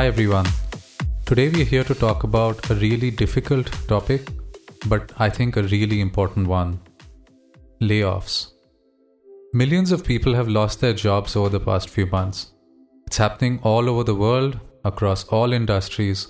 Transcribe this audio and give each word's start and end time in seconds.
Hi 0.00 0.06
everyone. 0.06 0.46
Today 1.26 1.50
we 1.50 1.60
are 1.60 1.70
here 1.72 1.84
to 1.84 1.94
talk 1.94 2.22
about 2.24 2.70
a 2.70 2.74
really 2.76 3.10
difficult 3.10 3.70
topic, 3.86 4.30
but 4.86 5.12
I 5.18 5.28
think 5.28 5.58
a 5.58 5.64
really 5.64 6.00
important 6.00 6.46
one 6.46 6.80
layoffs. 7.82 8.52
Millions 9.52 9.92
of 9.92 10.02
people 10.02 10.32
have 10.32 10.48
lost 10.48 10.80
their 10.80 10.94
jobs 10.94 11.36
over 11.36 11.50
the 11.50 11.60
past 11.60 11.90
few 11.90 12.06
months. 12.06 12.54
It's 13.08 13.18
happening 13.18 13.60
all 13.62 13.90
over 13.90 14.02
the 14.02 14.14
world, 14.14 14.58
across 14.86 15.24
all 15.24 15.52
industries. 15.52 16.26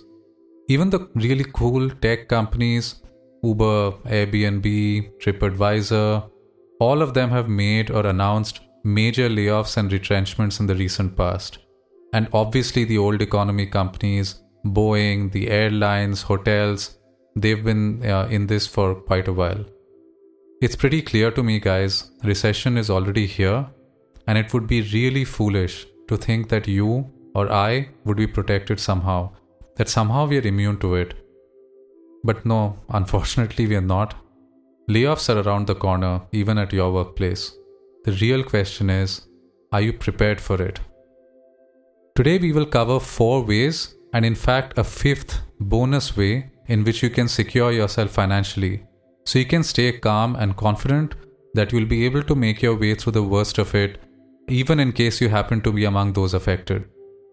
Even 0.68 0.90
the 0.90 1.08
really 1.14 1.46
cool 1.54 1.88
tech 1.90 2.26
companies, 2.26 2.96
Uber, 3.44 3.92
Airbnb, 4.18 5.12
TripAdvisor, 5.20 6.28
all 6.80 7.02
of 7.02 7.14
them 7.14 7.30
have 7.30 7.48
made 7.48 7.92
or 7.92 8.04
announced 8.04 8.62
major 8.82 9.28
layoffs 9.28 9.76
and 9.76 9.92
retrenchments 9.92 10.58
in 10.58 10.66
the 10.66 10.74
recent 10.74 11.16
past 11.16 11.59
and 12.12 12.28
obviously 12.32 12.84
the 12.84 12.98
old 12.98 13.22
economy 13.22 13.66
companies, 13.66 14.40
Boeing, 14.64 15.32
the 15.32 15.48
airlines, 15.50 16.22
hotels, 16.22 16.98
they've 17.36 17.64
been 17.64 18.04
uh, 18.04 18.26
in 18.30 18.46
this 18.46 18.66
for 18.66 18.94
quite 18.94 19.28
a 19.28 19.32
while. 19.32 19.64
It's 20.60 20.76
pretty 20.76 21.00
clear 21.00 21.30
to 21.30 21.42
me, 21.42 21.58
guys, 21.58 22.10
recession 22.22 22.76
is 22.76 22.90
already 22.90 23.26
here, 23.26 23.66
and 24.26 24.36
it 24.36 24.52
would 24.52 24.66
be 24.66 24.82
really 24.82 25.24
foolish 25.24 25.86
to 26.08 26.16
think 26.16 26.48
that 26.50 26.68
you 26.68 27.10
or 27.34 27.50
I 27.50 27.88
would 28.04 28.16
be 28.16 28.26
protected 28.26 28.80
somehow, 28.80 29.30
that 29.76 29.88
somehow 29.88 30.26
we 30.26 30.38
are 30.38 30.46
immune 30.46 30.78
to 30.80 30.96
it. 30.96 31.14
But 32.24 32.44
no, 32.44 32.76
unfortunately, 32.90 33.66
we 33.66 33.76
are 33.76 33.80
not. 33.80 34.14
Layoffs 34.90 35.34
are 35.34 35.40
around 35.40 35.66
the 35.66 35.74
corner, 35.74 36.22
even 36.32 36.58
at 36.58 36.72
your 36.72 36.92
workplace. 36.92 37.54
The 38.04 38.12
real 38.12 38.42
question 38.42 38.90
is 38.90 39.22
are 39.72 39.80
you 39.80 39.92
prepared 39.92 40.40
for 40.40 40.60
it? 40.60 40.80
Today, 42.20 42.36
we 42.36 42.52
will 42.52 42.66
cover 42.66 43.00
four 43.00 43.42
ways, 43.42 43.94
and 44.12 44.26
in 44.26 44.34
fact, 44.34 44.76
a 44.76 44.84
fifth 44.84 45.40
bonus 45.58 46.18
way 46.18 46.50
in 46.66 46.84
which 46.84 47.02
you 47.02 47.08
can 47.08 47.26
secure 47.26 47.72
yourself 47.72 48.10
financially. 48.10 48.82
So 49.24 49.38
you 49.38 49.46
can 49.46 49.62
stay 49.62 49.92
calm 49.92 50.36
and 50.36 50.54
confident 50.54 51.14
that 51.54 51.72
you'll 51.72 51.86
be 51.86 52.04
able 52.04 52.22
to 52.24 52.34
make 52.34 52.60
your 52.60 52.76
way 52.76 52.94
through 52.94 53.12
the 53.12 53.22
worst 53.22 53.56
of 53.56 53.74
it, 53.74 54.02
even 54.48 54.80
in 54.80 54.92
case 54.92 55.22
you 55.22 55.30
happen 55.30 55.62
to 55.62 55.72
be 55.72 55.86
among 55.86 56.12
those 56.12 56.34
affected. 56.34 56.84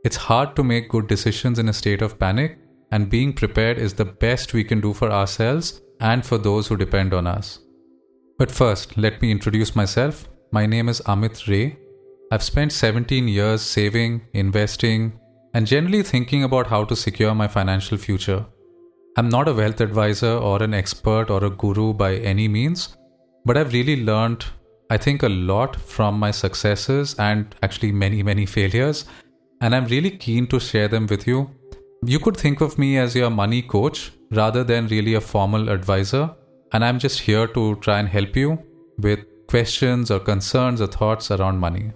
It's 0.06 0.16
hard 0.16 0.56
to 0.56 0.64
make 0.64 0.88
good 0.88 1.08
decisions 1.08 1.60
in 1.60 1.68
a 1.68 1.74
state 1.74 2.02
of 2.02 2.18
panic, 2.18 2.58
and 2.90 3.10
being 3.10 3.34
prepared 3.34 3.78
is 3.78 3.94
the 3.94 4.06
best 4.06 4.54
we 4.54 4.64
can 4.64 4.80
do 4.80 4.94
for 4.94 5.12
ourselves 5.12 5.82
and 6.00 6.26
for 6.26 6.38
those 6.38 6.68
who 6.68 6.78
depend 6.78 7.14
on 7.14 7.28
us. 7.28 7.60
But 8.38 8.52
first, 8.52 8.98
let 8.98 9.22
me 9.22 9.32
introduce 9.32 9.76
myself. 9.76 10.30
My 10.54 10.66
name 10.66 10.88
is 10.88 11.02
Amit 11.02 11.46
Ray, 11.46 11.78
I've 12.30 12.44
spent 12.44 12.74
17 12.74 13.26
years 13.30 13.62
saving, 13.62 14.22
investing, 14.34 15.18
and 15.54 15.66
generally 15.66 16.04
thinking 16.04 16.44
about 16.44 16.68
how 16.68 16.84
to 16.84 16.96
secure 16.96 17.34
my 17.34 17.48
financial 17.48 17.98
future. 17.98 18.46
I'm 19.16 19.30
not 19.30 19.48
a 19.48 19.54
wealth 19.54 19.80
advisor 19.80 20.34
or 20.34 20.62
an 20.62 20.74
expert 20.74 21.30
or 21.30 21.46
a 21.46 21.50
guru 21.50 21.94
by 21.94 22.16
any 22.16 22.50
means, 22.50 22.98
but 23.46 23.56
I've 23.56 23.72
really 23.72 24.04
learned, 24.04 24.44
I 24.90 24.98
think, 24.98 25.24
a 25.24 25.30
lot 25.30 25.78
from 25.78 26.20
my 26.20 26.32
successes 26.32 27.16
and 27.18 27.56
actually 27.64 27.94
many, 27.94 28.22
many 28.24 28.46
failures, 28.46 29.06
and 29.62 29.74
I'm 29.74 29.86
really 29.86 30.12
keen 30.12 30.48
to 30.48 30.60
share 30.60 30.90
them 30.90 31.08
with 31.08 31.28
you. 31.28 31.50
You 32.06 32.20
could 32.20 32.36
think 32.36 32.60
of 32.60 32.78
me 32.78 32.98
as 32.98 33.16
your 33.16 33.30
money 33.30 33.62
coach 33.62 34.12
rather 34.32 34.66
than 34.66 34.88
really 34.88 35.14
a 35.14 35.22
formal 35.22 35.70
advisor, 35.70 36.36
and 36.74 36.84
I'm 36.84 37.00
just 37.00 37.22
here 37.22 37.48
to 37.48 37.76
try 37.78 38.00
and 38.00 38.10
help 38.10 38.36
you 38.36 38.60
with 39.00 39.20
questions 39.48 40.12
or 40.12 40.20
concerns 40.20 40.82
or 40.82 40.88
thoughts 40.88 41.32
around 41.32 41.58
money. 41.58 41.94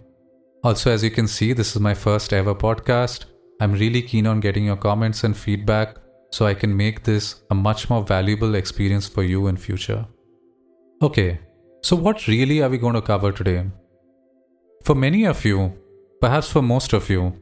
Also, 0.63 0.91
as 0.91 1.03
you 1.03 1.09
can 1.09 1.27
see, 1.27 1.53
this 1.53 1.75
is 1.75 1.81
my 1.81 1.93
first 1.95 2.31
ever 2.33 2.53
podcast. 2.53 3.25
I'm 3.59 3.73
really 3.73 4.01
keen 4.03 4.27
on 4.27 4.39
getting 4.39 4.65
your 4.65 4.75
comments 4.75 5.23
and 5.23 5.35
feedback 5.35 5.97
so 6.31 6.45
I 6.45 6.53
can 6.53 6.75
make 6.75 7.03
this 7.03 7.41
a 7.49 7.55
much 7.55 7.89
more 7.89 8.03
valuable 8.03 8.53
experience 8.53 9.07
for 9.07 9.23
you 9.23 9.47
in 9.47 9.57
future. 9.57 10.05
Okay, 11.01 11.39
so 11.81 11.95
what 11.95 12.27
really 12.27 12.61
are 12.61 12.69
we 12.69 12.77
going 12.77 12.93
to 12.93 13.01
cover 13.01 13.31
today? 13.31 13.65
For 14.83 14.93
many 14.93 15.25
of 15.25 15.43
you, 15.43 15.73
perhaps 16.21 16.51
for 16.51 16.61
most 16.61 16.93
of 16.93 17.09
you, 17.09 17.41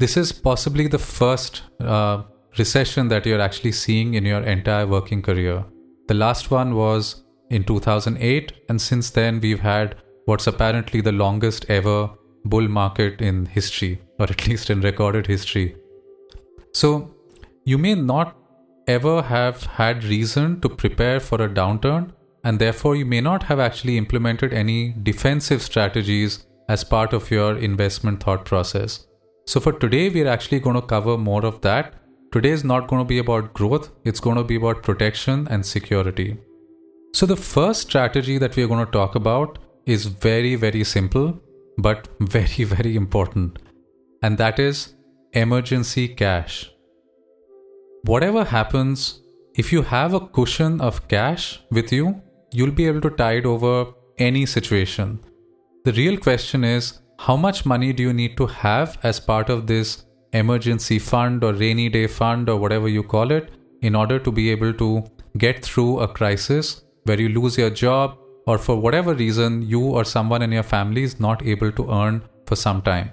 this 0.00 0.16
is 0.16 0.32
possibly 0.32 0.88
the 0.88 0.98
first 0.98 1.62
uh, 1.80 2.24
recession 2.58 3.06
that 3.08 3.24
you're 3.24 3.40
actually 3.40 3.72
seeing 3.72 4.14
in 4.14 4.26
your 4.26 4.42
entire 4.42 4.86
working 4.86 5.22
career. 5.22 5.64
The 6.08 6.14
last 6.14 6.50
one 6.50 6.74
was 6.74 7.22
in 7.50 7.62
2008, 7.62 8.52
and 8.68 8.80
since 8.80 9.10
then 9.10 9.40
we've 9.40 9.60
had 9.60 9.94
what's 10.24 10.48
apparently 10.48 11.00
the 11.00 11.12
longest 11.12 11.66
ever 11.68 12.10
bull 12.44 12.68
market 12.68 13.20
in 13.20 13.46
history, 13.46 14.00
or 14.18 14.26
at 14.26 14.46
least 14.48 14.70
in 14.70 14.80
recorded 14.80 15.26
history. 15.26 15.76
So, 16.72 17.14
you 17.64 17.78
may 17.78 17.94
not 17.94 18.36
ever 18.88 19.22
have 19.22 19.62
had 19.64 20.04
reason 20.04 20.60
to 20.60 20.68
prepare 20.68 21.20
for 21.20 21.40
a 21.42 21.48
downturn, 21.48 22.12
and 22.44 22.58
therefore, 22.58 22.96
you 22.96 23.06
may 23.06 23.20
not 23.20 23.44
have 23.44 23.60
actually 23.60 23.96
implemented 23.96 24.52
any 24.52 24.94
defensive 25.02 25.62
strategies 25.62 26.44
as 26.68 26.82
part 26.82 27.12
of 27.12 27.30
your 27.30 27.56
investment 27.56 28.22
thought 28.22 28.44
process. 28.44 29.06
So, 29.46 29.60
for 29.60 29.72
today, 29.72 30.08
we 30.08 30.22
are 30.22 30.28
actually 30.28 30.60
going 30.60 30.76
to 30.76 30.82
cover 30.82 31.16
more 31.18 31.44
of 31.44 31.60
that. 31.60 31.94
Today 32.32 32.50
is 32.50 32.64
not 32.64 32.88
going 32.88 33.02
to 33.02 33.08
be 33.08 33.18
about 33.18 33.52
growth, 33.52 33.90
it's 34.04 34.20
going 34.20 34.36
to 34.36 34.44
be 34.44 34.56
about 34.56 34.82
protection 34.82 35.46
and 35.50 35.64
security. 35.64 36.38
So, 37.14 37.26
the 37.26 37.36
first 37.36 37.82
strategy 37.82 38.38
that 38.38 38.56
we 38.56 38.62
are 38.62 38.68
going 38.68 38.84
to 38.84 38.90
talk 38.90 39.14
about 39.14 39.58
is 39.86 40.06
very, 40.06 40.54
very 40.54 40.84
simple 40.84 41.40
but 41.78 42.08
very, 42.20 42.64
very 42.64 42.96
important, 42.96 43.58
and 44.22 44.38
that 44.38 44.58
is 44.58 44.94
emergency 45.32 46.08
cash. 46.08 46.70
Whatever 48.04 48.44
happens, 48.44 49.20
if 49.54 49.72
you 49.72 49.82
have 49.82 50.14
a 50.14 50.20
cushion 50.20 50.80
of 50.80 51.06
cash 51.08 51.60
with 51.70 51.92
you, 51.92 52.20
you'll 52.52 52.70
be 52.70 52.86
able 52.86 53.00
to 53.00 53.10
tide 53.10 53.46
over 53.46 53.92
any 54.18 54.44
situation. 54.46 55.20
The 55.84 55.92
real 55.92 56.16
question 56.16 56.64
is 56.64 56.98
how 57.18 57.36
much 57.36 57.64
money 57.64 57.92
do 57.92 58.02
you 58.02 58.12
need 58.12 58.36
to 58.36 58.46
have 58.46 58.98
as 59.02 59.20
part 59.20 59.48
of 59.48 59.66
this 59.66 60.04
emergency 60.32 60.98
fund 60.98 61.44
or 61.44 61.52
rainy 61.52 61.88
day 61.88 62.06
fund 62.06 62.48
or 62.48 62.56
whatever 62.56 62.88
you 62.88 63.02
call 63.02 63.30
it 63.30 63.50
in 63.82 63.94
order 63.94 64.18
to 64.18 64.32
be 64.32 64.50
able 64.50 64.72
to 64.74 65.04
get 65.38 65.64
through 65.64 66.00
a 66.00 66.08
crisis 66.08 66.82
where 67.04 67.20
you 67.20 67.28
lose 67.28 67.58
your 67.58 67.70
job, 67.70 68.16
or 68.46 68.58
for 68.58 68.76
whatever 68.76 69.14
reason 69.14 69.62
you 69.62 69.80
or 69.80 70.04
someone 70.04 70.42
in 70.42 70.52
your 70.52 70.62
family 70.62 71.02
is 71.02 71.20
not 71.20 71.44
able 71.44 71.72
to 71.72 71.90
earn 71.90 72.22
for 72.46 72.56
some 72.56 72.82
time. 72.82 73.10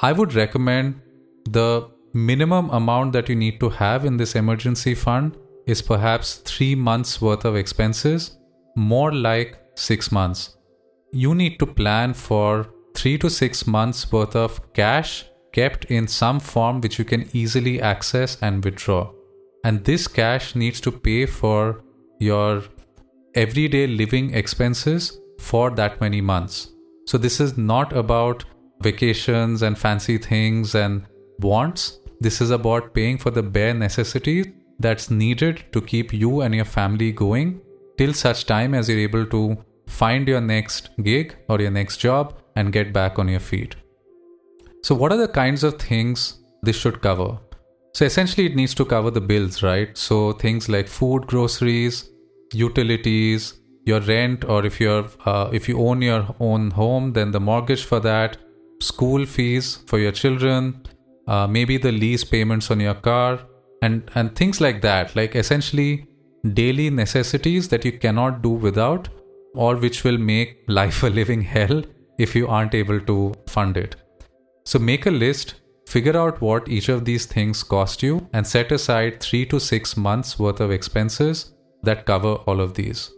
I 0.00 0.12
would 0.12 0.34
recommend 0.34 1.00
the 1.48 1.88
minimum 2.12 2.70
amount 2.70 3.12
that 3.12 3.28
you 3.28 3.36
need 3.36 3.60
to 3.60 3.68
have 3.68 4.04
in 4.04 4.16
this 4.16 4.34
emergency 4.34 4.94
fund 4.94 5.36
is 5.66 5.82
perhaps 5.82 6.36
three 6.36 6.74
months 6.74 7.20
worth 7.20 7.44
of 7.44 7.56
expenses, 7.56 8.36
more 8.76 9.12
like 9.12 9.58
six 9.74 10.12
months. 10.12 10.56
You 11.12 11.34
need 11.34 11.58
to 11.58 11.66
plan 11.66 12.12
for 12.14 12.68
three 12.94 13.18
to 13.18 13.30
six 13.30 13.66
months 13.66 14.10
worth 14.12 14.36
of 14.36 14.72
cash 14.72 15.24
kept 15.52 15.84
in 15.86 16.08
some 16.08 16.40
form 16.40 16.80
which 16.80 16.98
you 16.98 17.04
can 17.04 17.28
easily 17.32 17.80
access 17.80 18.36
and 18.42 18.64
withdraw. 18.64 19.10
And 19.64 19.84
this 19.84 20.08
cash 20.08 20.54
needs 20.54 20.80
to 20.80 20.92
pay 20.92 21.26
for 21.26 21.82
your 22.18 22.64
everyday 23.34 23.86
living 23.86 24.34
expenses 24.34 25.18
for 25.38 25.70
that 25.70 26.00
many 26.00 26.20
months. 26.20 26.70
So, 27.06 27.18
this 27.18 27.40
is 27.40 27.58
not 27.58 27.92
about 27.92 28.44
vacations 28.80 29.62
and 29.62 29.76
fancy 29.76 30.18
things 30.18 30.74
and 30.74 31.06
wants. 31.40 31.98
This 32.20 32.40
is 32.40 32.50
about 32.50 32.94
paying 32.94 33.18
for 33.18 33.30
the 33.30 33.42
bare 33.42 33.74
necessities 33.74 34.46
that's 34.78 35.10
needed 35.10 35.64
to 35.72 35.80
keep 35.80 36.12
you 36.12 36.40
and 36.40 36.54
your 36.54 36.64
family 36.64 37.12
going 37.12 37.60
till 37.98 38.12
such 38.12 38.46
time 38.46 38.74
as 38.74 38.88
you're 38.88 38.98
able 38.98 39.26
to 39.26 39.56
find 39.86 40.26
your 40.26 40.40
next 40.40 40.90
gig 41.02 41.36
or 41.48 41.60
your 41.60 41.70
next 41.70 41.98
job 41.98 42.40
and 42.56 42.72
get 42.72 42.92
back 42.92 43.18
on 43.18 43.28
your 43.28 43.40
feet. 43.40 43.76
So, 44.82 44.94
what 44.94 45.12
are 45.12 45.18
the 45.18 45.28
kinds 45.28 45.64
of 45.64 45.78
things 45.80 46.40
this 46.62 46.76
should 46.76 47.00
cover? 47.02 47.38
So, 47.94 48.04
essentially, 48.04 48.46
it 48.46 48.56
needs 48.56 48.74
to 48.74 48.84
cover 48.84 49.10
the 49.10 49.20
bills, 49.20 49.62
right? 49.62 49.96
So, 49.96 50.32
things 50.32 50.68
like 50.68 50.88
food, 50.88 51.26
groceries, 51.26 52.10
utilities, 52.54 53.54
your 53.84 54.00
rent, 54.00 54.44
or 54.44 54.64
if 54.64 54.80
you're 54.80 55.06
uh, 55.24 55.50
if 55.52 55.68
you 55.68 55.78
own 55.86 56.02
your 56.02 56.34
own 56.40 56.70
home, 56.70 57.12
then 57.12 57.30
the 57.30 57.40
mortgage 57.40 57.84
for 57.84 58.00
that, 58.00 58.36
school 58.80 59.26
fees 59.26 59.78
for 59.86 59.98
your 59.98 60.12
children, 60.12 60.86
uh, 61.26 61.46
maybe 61.46 61.76
the 61.76 61.92
lease 61.92 62.24
payments 62.24 62.70
on 62.70 62.80
your 62.80 62.94
car, 62.94 63.40
and 63.82 64.10
and 64.14 64.34
things 64.36 64.60
like 64.60 64.80
that. 64.82 65.14
Like 65.16 65.34
essentially 65.34 66.06
daily 66.52 66.90
necessities 66.90 67.68
that 67.68 67.84
you 67.84 67.92
cannot 67.92 68.42
do 68.42 68.50
without, 68.50 69.08
or 69.54 69.76
which 69.76 70.04
will 70.04 70.18
make 70.18 70.64
life 70.68 71.02
a 71.02 71.08
living 71.08 71.42
hell 71.42 71.82
if 72.18 72.34
you 72.34 72.46
aren't 72.46 72.74
able 72.74 73.00
to 73.00 73.34
fund 73.48 73.76
it. 73.76 73.96
So 74.64 74.78
make 74.78 75.06
a 75.06 75.10
list 75.10 75.54
Figure 75.86 76.16
out 76.16 76.40
what 76.40 76.68
each 76.68 76.88
of 76.88 77.04
these 77.04 77.26
things 77.26 77.62
cost 77.62 78.02
you 78.02 78.28
and 78.32 78.46
set 78.46 78.72
aside 78.72 79.20
3 79.20 79.46
to 79.46 79.60
6 79.60 79.96
months 79.96 80.38
worth 80.38 80.60
of 80.60 80.70
expenses 80.70 81.52
that 81.84 82.06
cover 82.06 82.34
all 82.46 82.60
of 82.60 82.74
these. 82.74 83.10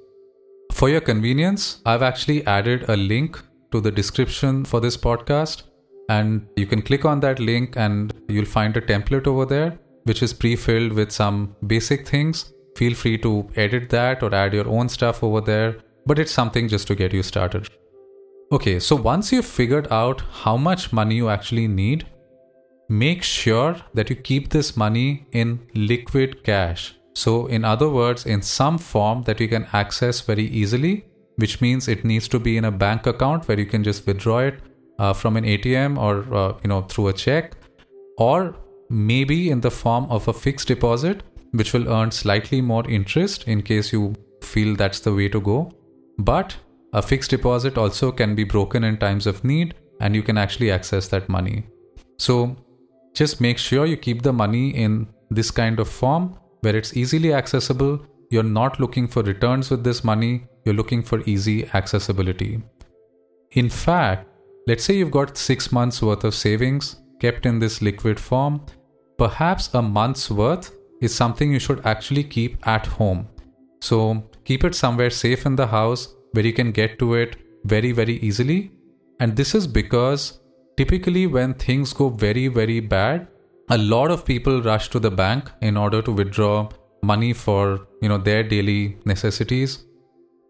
For 0.72 0.88
your 0.88 1.00
convenience, 1.00 1.80
I've 1.86 2.02
actually 2.02 2.46
added 2.46 2.88
a 2.88 2.96
link 2.96 3.40
to 3.72 3.80
the 3.80 3.90
description 3.90 4.64
for 4.64 4.80
this 4.80 4.96
podcast. 4.96 5.62
and 6.08 6.46
you 6.56 6.66
can 6.66 6.82
click 6.82 7.04
on 7.04 7.20
that 7.20 7.40
link 7.40 7.76
and 7.76 8.12
you'll 8.28 8.44
find 8.44 8.76
a 8.76 8.80
template 8.80 9.26
over 9.26 9.44
there 9.44 9.78
which 10.04 10.22
is 10.22 10.32
pre-filled 10.32 10.92
with 10.92 11.10
some 11.10 11.56
basic 11.66 12.06
things 12.06 12.52
feel 12.76 12.94
free 12.94 13.18
to 13.18 13.48
edit 13.56 13.88
that 13.90 14.22
or 14.22 14.32
add 14.34 14.52
your 14.52 14.68
own 14.68 14.88
stuff 14.88 15.22
over 15.22 15.40
there 15.40 15.76
but 16.06 16.18
it's 16.18 16.30
something 16.30 16.68
just 16.68 16.86
to 16.86 16.94
get 16.94 17.12
you 17.12 17.22
started 17.22 17.68
okay 18.52 18.78
so 18.78 18.94
once 18.94 19.32
you've 19.32 19.46
figured 19.46 19.88
out 19.90 20.22
how 20.44 20.56
much 20.56 20.92
money 20.92 21.16
you 21.16 21.28
actually 21.28 21.66
need 21.66 22.06
make 22.88 23.22
sure 23.22 23.76
that 23.94 24.08
you 24.08 24.14
keep 24.14 24.50
this 24.50 24.76
money 24.76 25.26
in 25.32 25.58
liquid 25.74 26.44
cash 26.44 26.94
so 27.24 27.34
in 27.58 27.64
other 27.72 27.88
words 27.98 28.26
in 28.36 28.42
some 28.42 28.78
form 28.92 29.22
that 29.28 29.40
you 29.44 29.48
can 29.56 29.68
access 29.82 30.20
very 30.30 30.48
easily 30.62 30.94
which 31.36 31.60
means 31.60 31.88
it 31.88 32.04
needs 32.04 32.28
to 32.28 32.38
be 32.38 32.56
in 32.56 32.64
a 32.64 32.70
bank 32.70 33.06
account 33.06 33.46
where 33.46 33.58
you 33.58 33.66
can 33.66 33.84
just 33.84 34.06
withdraw 34.06 34.38
it 34.38 34.60
uh, 34.98 35.12
from 35.12 35.36
an 35.36 35.44
ATM 35.44 35.98
or 35.98 36.34
uh, 36.34 36.58
you 36.62 36.68
know 36.68 36.82
through 36.82 37.08
a 37.08 37.12
check, 37.12 37.56
or 38.18 38.56
maybe 38.88 39.50
in 39.50 39.60
the 39.60 39.70
form 39.70 40.06
of 40.10 40.28
a 40.28 40.32
fixed 40.32 40.68
deposit, 40.68 41.22
which 41.52 41.72
will 41.72 41.88
earn 41.88 42.10
slightly 42.10 42.60
more 42.60 42.88
interest 42.88 43.44
in 43.46 43.62
case 43.62 43.92
you 43.92 44.14
feel 44.42 44.74
that's 44.76 45.00
the 45.00 45.14
way 45.14 45.28
to 45.28 45.40
go. 45.40 45.72
But 46.18 46.56
a 46.92 47.02
fixed 47.02 47.30
deposit 47.30 47.76
also 47.76 48.10
can 48.12 48.34
be 48.34 48.44
broken 48.44 48.84
in 48.84 48.96
times 48.96 49.26
of 49.26 49.44
need, 49.44 49.74
and 50.00 50.14
you 50.14 50.22
can 50.22 50.38
actually 50.38 50.70
access 50.70 51.08
that 51.08 51.28
money. 51.28 51.66
So 52.18 52.56
just 53.12 53.40
make 53.40 53.58
sure 53.58 53.86
you 53.86 53.96
keep 53.96 54.22
the 54.22 54.32
money 54.32 54.70
in 54.70 55.08
this 55.30 55.50
kind 55.50 55.80
of 55.80 55.88
form 55.88 56.38
where 56.66 56.76
it's 56.82 56.96
easily 57.04 57.32
accessible. 57.40 57.98
You're 58.30 58.52
not 58.60 58.80
looking 58.84 59.08
for 59.16 59.22
returns 59.32 59.70
with 59.70 59.84
this 59.84 60.04
money, 60.12 60.32
you're 60.64 60.80
looking 60.84 61.02
for 61.02 61.20
easy 61.34 61.58
accessibility. 61.82 62.54
In 63.52 63.70
fact, 63.70 64.32
Let's 64.68 64.82
say 64.82 64.96
you've 64.96 65.12
got 65.12 65.38
six 65.38 65.70
months 65.70 66.02
worth 66.02 66.24
of 66.24 66.34
savings 66.34 66.96
kept 67.20 67.46
in 67.46 67.60
this 67.60 67.80
liquid 67.80 68.18
form. 68.18 68.62
Perhaps 69.16 69.72
a 69.74 69.80
month's 69.80 70.28
worth 70.28 70.72
is 71.00 71.14
something 71.14 71.52
you 71.52 71.60
should 71.60 71.86
actually 71.86 72.24
keep 72.24 72.66
at 72.66 72.84
home. 72.84 73.28
So 73.80 74.28
keep 74.44 74.64
it 74.64 74.74
somewhere 74.74 75.10
safe 75.10 75.46
in 75.46 75.54
the 75.54 75.68
house 75.68 76.16
where 76.32 76.44
you 76.44 76.52
can 76.52 76.72
get 76.72 76.98
to 76.98 77.14
it 77.14 77.36
very, 77.64 77.92
very 77.92 78.16
easily. 78.16 78.72
And 79.20 79.36
this 79.36 79.54
is 79.54 79.68
because 79.68 80.40
typically 80.76 81.28
when 81.28 81.54
things 81.54 81.92
go 81.92 82.08
very, 82.08 82.48
very 82.48 82.80
bad, 82.80 83.28
a 83.68 83.78
lot 83.78 84.10
of 84.10 84.24
people 84.24 84.62
rush 84.62 84.88
to 84.90 85.00
the 85.00 85.10
bank 85.10 85.50
in 85.60 85.76
order 85.76 86.00
to 86.00 86.12
withdraw 86.12 86.68
money 87.02 87.32
for 87.32 87.86
you 88.00 88.08
know 88.08 88.18
their 88.18 88.42
daily 88.42 88.96
necessities. 89.04 89.84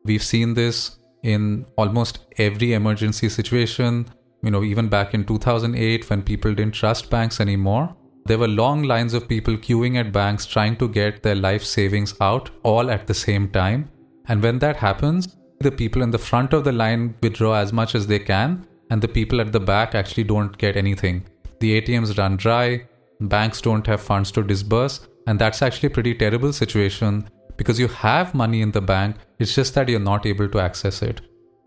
We've 0.04 0.22
seen 0.22 0.54
this 0.54 0.98
in 1.22 1.66
almost 1.76 2.20
every 2.38 2.74
emergency 2.74 3.28
situation. 3.28 4.06
You 4.42 4.50
know, 4.50 4.62
even 4.62 4.88
back 4.88 5.14
in 5.14 5.24
2008 5.24 6.08
when 6.10 6.22
people 6.22 6.54
didn't 6.54 6.74
trust 6.74 7.10
banks 7.10 7.40
anymore, 7.40 7.96
there 8.26 8.38
were 8.38 8.48
long 8.48 8.82
lines 8.82 9.14
of 9.14 9.28
people 9.28 9.56
queuing 9.56 9.96
at 9.96 10.12
banks 10.12 10.46
trying 10.46 10.76
to 10.76 10.88
get 10.88 11.22
their 11.22 11.34
life 11.34 11.64
savings 11.64 12.14
out 12.20 12.50
all 12.62 12.90
at 12.90 13.06
the 13.06 13.14
same 13.14 13.48
time. 13.48 13.90
And 14.28 14.42
when 14.42 14.58
that 14.58 14.76
happens, 14.76 15.36
the 15.60 15.72
people 15.72 16.02
in 16.02 16.10
the 16.10 16.18
front 16.18 16.52
of 16.52 16.64
the 16.64 16.72
line 16.72 17.14
withdraw 17.22 17.54
as 17.54 17.72
much 17.72 17.94
as 17.94 18.06
they 18.06 18.18
can, 18.18 18.66
and 18.90 19.00
the 19.00 19.08
people 19.08 19.40
at 19.40 19.52
the 19.52 19.60
back 19.60 19.94
actually 19.94 20.24
don't 20.24 20.58
get 20.58 20.76
anything. 20.76 21.24
The 21.60 21.80
ATMs 21.80 22.18
run 22.18 22.36
dry, 22.36 22.84
banks 23.20 23.60
don't 23.60 23.86
have 23.86 24.00
funds 24.00 24.30
to 24.32 24.42
disburse, 24.42 25.06
and 25.26 25.38
that's 25.38 25.62
actually 25.62 25.88
a 25.88 25.90
pretty 25.90 26.14
terrible 26.14 26.52
situation 26.52 27.28
because 27.56 27.78
you 27.78 27.88
have 27.88 28.34
money 28.34 28.60
in 28.60 28.70
the 28.70 28.80
bank, 28.80 29.16
it's 29.38 29.54
just 29.54 29.74
that 29.74 29.88
you're 29.88 30.00
not 30.00 30.26
able 30.26 30.48
to 30.48 30.60
access 30.60 31.02
it. 31.02 31.20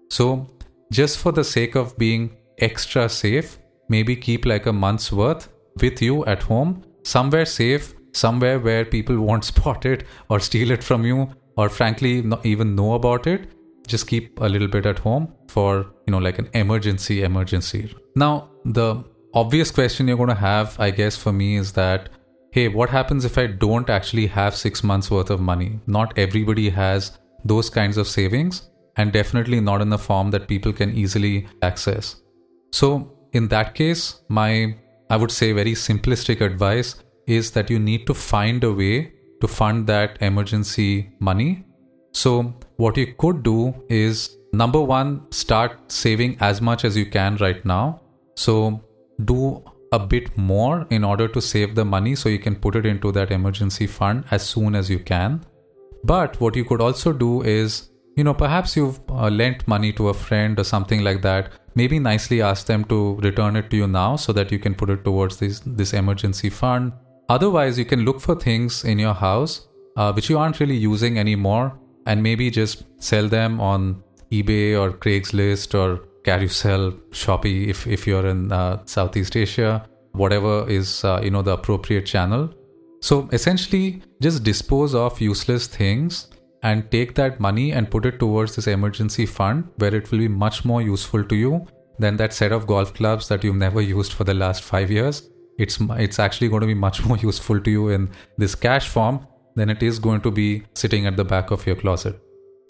So, 0.10 0.48
just 0.92 1.20
for 1.20 1.32
the 1.32 1.44
sake 1.44 1.76
of 1.76 1.98
being 1.98 2.38
extra 2.60 3.10
safe, 3.10 3.58
maybe 3.90 4.16
keep 4.16 4.46
like 4.46 4.66
a 4.66 4.74
month's 4.74 5.12
worth 5.12 5.50
with 5.82 6.02
you 6.02 6.26
at 6.26 6.44
home, 6.44 6.84
somewhere 7.04 7.46
safe, 7.46 7.94
somewhere 8.14 8.60
where 8.60 8.86
people 8.86 9.20
won't 9.20 9.46
spot 9.54 9.86
it 9.86 10.06
or 10.30 10.40
steal 10.40 10.72
it 10.72 10.84
from 10.84 11.06
you, 11.06 11.30
or 11.58 11.70
frankly, 11.70 12.22
not 12.22 12.46
even 12.46 12.76
know 12.76 12.94
about 12.94 13.28
it. 13.28 13.52
Just 13.88 14.08
keep 14.08 14.40
a 14.40 14.48
little 14.48 14.68
bit 14.68 14.86
at 14.86 15.00
home 15.00 15.34
for, 15.48 15.88
you 16.06 16.12
know, 16.12 16.20
like 16.20 16.38
an 16.38 16.50
emergency, 16.54 17.24
emergency. 17.24 17.94
Now, 18.16 18.50
the 18.64 19.04
obvious 19.34 19.72
question 19.72 20.08
you're 20.08 20.18
going 20.18 20.30
to 20.30 20.36
have, 20.36 20.80
I 20.80 20.92
guess, 20.92 21.16
for 21.16 21.32
me 21.34 21.58
is 21.58 21.74
that 21.74 22.10
hey, 22.52 22.68
what 22.68 22.90
happens 22.90 23.26
if 23.26 23.38
I 23.38 23.46
don't 23.46 23.90
actually 23.92 24.26
have 24.26 24.56
six 24.56 24.84
months 24.84 25.12
worth 25.12 25.30
of 25.30 25.40
money? 25.40 25.80
Not 25.86 26.18
everybody 26.18 26.70
has 26.72 27.18
those 27.46 27.70
kinds 27.70 27.98
of 27.98 28.08
savings, 28.08 28.70
and 28.98 29.14
definitely 29.14 29.60
not 29.62 29.82
in 29.82 29.90
the 29.90 30.00
form 30.00 30.32
that 30.32 30.48
people 30.48 30.74
can 30.74 30.96
easily 30.96 31.48
access. 31.62 32.16
So, 32.72 33.16
in 33.34 33.48
that 33.50 33.76
case, 33.76 34.22
my 34.28 34.76
I 35.12 35.16
would 35.16 35.32
say 35.32 35.52
very 35.52 35.74
simplistic 35.74 36.42
advice 36.42 36.96
is 37.28 37.52
that 37.52 37.70
you 37.70 37.80
need 37.80 38.06
to 38.08 38.14
find 38.14 38.64
a 38.64 38.72
way 38.72 39.14
to 39.42 39.48
fund 39.48 39.88
that 39.88 40.18
emergency 40.22 41.12
money. 41.20 41.66
So, 42.12 42.54
what 42.78 42.98
you 42.98 43.14
could 43.14 43.44
do 43.44 43.74
is 43.90 44.38
number 44.54 44.82
one, 44.82 45.32
start 45.32 45.92
saving 45.92 46.38
as 46.40 46.62
much 46.62 46.84
as 46.84 46.98
you 46.98 47.06
can 47.06 47.38
right 47.38 47.64
now. 47.64 48.02
So, 48.36 48.84
do 49.26 49.64
a 49.92 50.00
bit 50.00 50.38
more 50.38 50.88
in 50.90 51.04
order 51.04 51.28
to 51.28 51.42
save 51.42 51.76
the 51.76 51.86
money 51.86 52.16
so 52.16 52.30
you 52.30 52.40
can 52.40 52.56
put 52.56 52.76
it 52.76 52.86
into 52.86 53.12
that 53.12 53.32
emergency 53.32 53.88
fund 53.88 54.24
as 54.32 54.48
soon 54.48 54.76
as 54.76 54.90
you 54.90 55.00
can. 55.00 55.44
But 56.04 56.40
what 56.40 56.56
you 56.56 56.64
could 56.64 56.82
also 56.82 57.12
do 57.12 57.42
is, 57.42 57.90
you 58.16 58.24
know, 58.24 58.34
perhaps 58.34 58.76
you've 58.76 59.00
uh, 59.10 59.30
lent 59.30 59.68
money 59.68 59.92
to 59.94 60.10
a 60.10 60.14
friend 60.14 60.60
or 60.60 60.64
something 60.64 61.04
like 61.04 61.22
that. 61.24 61.52
Maybe 61.76 62.00
nicely 62.00 62.42
ask 62.42 62.68
them 62.68 62.84
to 62.86 63.16
return 63.16 63.56
it 63.56 63.70
to 63.72 63.78
you 63.78 63.88
now 63.88 64.16
so 64.16 64.34
that 64.34 64.52
you 64.52 64.60
can 64.60 64.76
put 64.76 64.90
it 64.90 65.04
towards 65.04 65.38
this, 65.38 65.62
this 65.66 65.94
emergency 65.94 66.50
fund. 66.50 66.94
Otherwise, 67.28 67.78
you 67.78 67.86
can 67.86 68.06
look 68.06 68.20
for 68.20 68.36
things 68.36 68.84
in 68.84 69.00
your 69.00 69.14
house 69.14 69.68
uh, 69.96 70.14
which 70.14 70.30
you 70.30 70.38
aren't 70.38 70.60
really 70.60 70.76
using 70.78 71.20
anymore 71.20 71.78
and 72.06 72.24
maybe 72.24 72.50
just 72.50 72.84
sell 72.98 73.28
them 73.28 73.60
on 73.60 74.04
eBay 74.32 74.80
or 74.80 74.92
Craigslist 74.92 75.78
or 75.78 76.08
Carousell, 76.24 76.92
Shopee, 77.12 77.68
if, 77.68 77.88
if 77.88 78.06
you're 78.06 78.26
in 78.26 78.52
uh, 78.52 78.84
Southeast 78.86 79.36
Asia, 79.36 79.88
whatever 80.12 80.70
is 80.70 81.04
uh, 81.04 81.20
you 81.24 81.32
know 81.32 81.42
the 81.42 81.52
appropriate 81.52 82.06
channel. 82.06 82.54
So 83.02 83.30
essentially, 83.32 84.02
just 84.22 84.44
dispose 84.44 84.94
of 84.94 85.22
useless 85.22 85.68
things 85.68 86.28
and 86.64 86.92
take 86.92 87.16
that 87.16 87.40
money 87.40 87.72
and 87.72 87.90
put 87.90 88.06
it 88.06 88.20
towards 88.20 88.56
this 88.56 88.68
emergency 88.68 89.26
fund 89.26 89.70
where 89.78 89.96
it 89.96 90.12
will 90.12 90.20
be 90.20 90.28
much 90.28 90.66
more 90.66 90.82
useful 90.82 91.24
to 91.24 91.36
you 91.36 91.66
than 92.00 92.18
that 92.18 92.34
set 92.34 92.52
of 92.52 92.68
golf 92.68 92.94
clubs 92.94 93.30
that 93.30 93.44
you've 93.44 93.56
never 93.56 93.82
used 93.82 94.12
for 94.12 94.26
the 94.26 94.34
last 94.34 94.64
five 94.64 94.92
years. 94.92 95.30
It's 95.58 95.78
it's 96.06 96.20
actually 96.20 96.50
going 96.50 96.62
to 96.62 96.68
be 96.68 96.74
much 96.74 97.04
more 97.12 97.18
useful 97.18 97.60
to 97.62 97.72
you 97.72 97.90
in 97.90 98.10
this 98.38 98.56
cash 98.56 98.88
form 98.88 99.26
than 99.56 99.70
it 99.70 99.84
is 99.84 100.00
going 100.00 100.22
to 100.22 100.32
be 100.32 100.64
sitting 100.74 101.06
at 101.06 101.18
the 101.18 101.26
back 101.26 101.52
of 101.52 101.66
your 101.66 101.76
closet. 101.76 102.20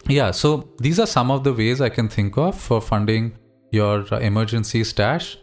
Yeah, 0.08 0.30
so 0.30 0.72
these 0.78 0.98
are 0.98 1.06
some 1.06 1.30
of 1.30 1.44
the 1.44 1.52
ways 1.52 1.80
I 1.80 1.88
can 1.88 2.08
think 2.08 2.38
of 2.38 2.58
for 2.58 2.80
funding 2.80 3.36
your 3.72 4.06
emergency 4.14 4.84
stash. 4.84 5.38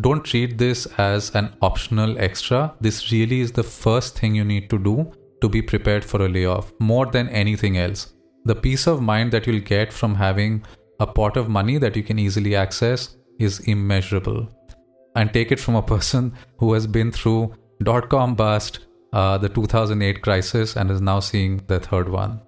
Don't 0.00 0.24
treat 0.24 0.58
this 0.58 0.86
as 0.98 1.34
an 1.34 1.54
optional 1.60 2.18
extra. 2.18 2.74
This 2.80 3.12
really 3.12 3.40
is 3.40 3.52
the 3.52 3.62
first 3.62 4.18
thing 4.18 4.34
you 4.34 4.44
need 4.44 4.70
to 4.70 4.78
do 4.78 5.12
to 5.40 5.48
be 5.48 5.62
prepared 5.62 6.04
for 6.04 6.24
a 6.24 6.28
layoff 6.28 6.72
more 6.78 7.06
than 7.06 7.28
anything 7.28 7.76
else. 7.76 8.12
The 8.44 8.54
peace 8.54 8.86
of 8.86 9.02
mind 9.02 9.32
that 9.32 9.46
you'll 9.46 9.60
get 9.60 9.92
from 9.92 10.14
having 10.14 10.64
a 10.98 11.06
pot 11.06 11.36
of 11.36 11.48
money 11.48 11.78
that 11.78 11.96
you 11.96 12.02
can 12.02 12.18
easily 12.18 12.56
access 12.56 13.16
is 13.38 13.60
immeasurable. 13.60 14.48
And 15.14 15.32
take 15.32 15.52
it 15.52 15.60
from 15.60 15.74
a 15.74 15.82
person 15.82 16.32
who 16.58 16.72
has 16.72 16.86
been 16.86 17.12
through 17.12 17.54
dot 17.82 18.08
com 18.08 18.34
bust, 18.34 18.80
uh, 19.12 19.36
the 19.38 19.48
2008 19.48 20.22
crisis, 20.22 20.76
and 20.76 20.90
is 20.90 21.00
now 21.00 21.20
seeing 21.20 21.58
the 21.66 21.78
third 21.78 22.08
one. 22.08 22.40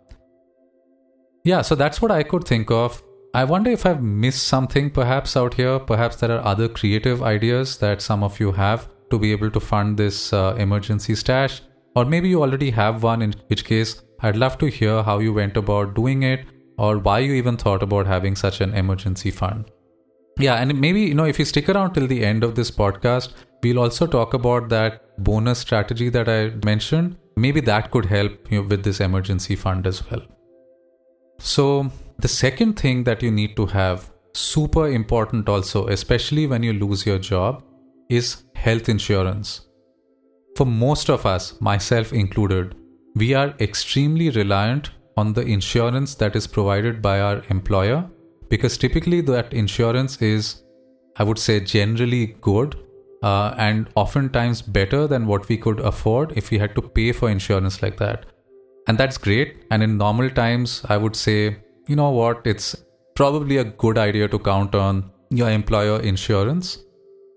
Yeah, 1.45 1.61
so 1.63 1.75
that's 1.75 2.01
what 2.01 2.11
I 2.11 2.23
could 2.23 2.45
think 2.45 2.71
of 2.71 3.03
I 3.35 3.43
wonder 3.43 3.69
if 3.69 3.85
I've 3.85 4.01
missed 4.01 4.45
something 4.45 4.91
perhaps 4.91 5.37
out 5.37 5.55
here. 5.55 5.81
Perhaps 5.81 6.17
there 6.17 6.31
are 6.31 6.45
other 6.47 6.69
creative 6.69 7.21
ideas 7.21 7.79
that 7.79 8.01
some 8.01 8.23
of 8.23 8.39
you 8.39 8.53
have 8.53 8.89
to 9.11 9.19
be 9.19 9.33
able 9.33 9.51
to 9.51 9.59
fund 9.59 9.97
this 9.97 10.33
uh, 10.33 10.55
emergency 10.57 11.17
stash. 11.17 11.61
Or 11.97 12.05
maybe 12.05 12.29
you 12.29 12.43
already 12.43 12.71
have 12.71 13.03
one, 13.03 13.23
in 13.23 13.35
which 13.49 13.65
case 13.65 14.03
I'd 14.21 14.37
love 14.37 14.57
to 14.59 14.67
hear 14.67 15.03
how 15.03 15.19
you 15.19 15.33
went 15.33 15.57
about 15.57 15.95
doing 15.95 16.23
it 16.23 16.47
or 16.79 16.99
why 16.99 17.19
you 17.19 17.33
even 17.33 17.57
thought 17.57 17.83
about 17.83 18.07
having 18.07 18.37
such 18.37 18.61
an 18.61 18.73
emergency 18.73 19.33
fund. 19.33 19.69
Yeah, 20.39 20.55
and 20.55 20.81
maybe, 20.81 21.01
you 21.03 21.15
know, 21.15 21.25
if 21.25 21.41
you 21.41 21.45
stick 21.45 21.69
around 21.69 21.95
till 21.95 22.07
the 22.07 22.25
end 22.25 22.45
of 22.45 22.55
this 22.55 22.71
podcast, 22.71 23.33
we'll 23.65 23.81
also 23.81 24.07
talk 24.07 24.35
about 24.35 24.69
that 24.69 25.03
bonus 25.25 25.59
strategy 25.59 26.09
that 26.09 26.29
I 26.29 26.51
mentioned. 26.65 27.17
Maybe 27.37 27.61
that 27.63 27.91
could 27.91 28.07
help 28.07 28.53
you 28.53 28.63
with 28.63 28.85
this 28.85 29.01
emergency 29.01 29.57
fund 29.57 29.89
as 29.89 30.09
well. 30.09 30.23
So, 31.39 31.91
the 32.19 32.29
second 32.29 32.79
thing 32.79 33.05
that 33.05 33.23
you 33.23 33.31
need 33.31 33.57
to 33.57 33.67
have, 33.67 34.11
super 34.33 34.89
important 34.89 35.49
also, 35.49 35.87
especially 35.89 36.47
when 36.47 36.63
you 36.63 36.73
lose 36.73 37.07
your 37.07 37.19
job, 37.19 37.63
is 38.09 38.45
health 38.55 38.89
insurance. 38.89 39.67
For 40.57 40.67
most 40.67 41.11
of 41.11 41.27
us, 41.27 41.61
myself 41.61 42.13
included, 42.13 42.75
we 43.17 43.35
are 43.35 43.55
extremely 43.61 44.31
reliant 44.31 44.91
on 45.17 45.33
the 45.33 45.43
insurance 45.43 46.15
that 46.17 46.35
is 46.35 46.47
provided 46.47 47.01
by 47.01 47.21
our 47.21 47.43
employer 47.49 48.09
because 48.49 48.77
typically 48.77 49.21
that 49.21 49.53
insurance 49.53 50.21
is 50.21 50.65
I 51.17 51.23
would 51.23 51.39
say, 51.39 51.61
generally 51.61 52.37
good 52.41 52.77
uh, 53.23 53.55
and 53.57 53.89
oftentimes 53.95 54.63
better 54.63 55.07
than 55.07 55.27
what 55.27 55.49
we 55.49 55.57
could 55.57 55.81
afford 55.81 56.33
if 56.37 56.51
we 56.51 56.59
had 56.59 56.75
to 56.75 56.83
pay 56.83 57.13
for 57.13 57.31
insurance 57.31 57.83
like 57.83 57.97
that. 57.99 58.27
And 58.89 58.99
that's 58.99 59.17
great. 59.17 59.65
And 59.71 59.83
in 59.83 59.97
normal 59.97 60.29
times, 60.31 60.83
I 60.89 60.97
would 60.97 61.17
say, 61.17 61.59
you 61.87 61.97
know 61.97 62.11
what, 62.11 62.47
it's 62.47 62.77
probably 63.15 63.59
a 63.59 63.65
good 63.65 63.99
idea 63.99 64.29
to 64.29 64.39
count 64.39 64.75
on 64.75 65.11
your 65.31 65.51
employer 65.51 66.01
insurance. 66.01 66.79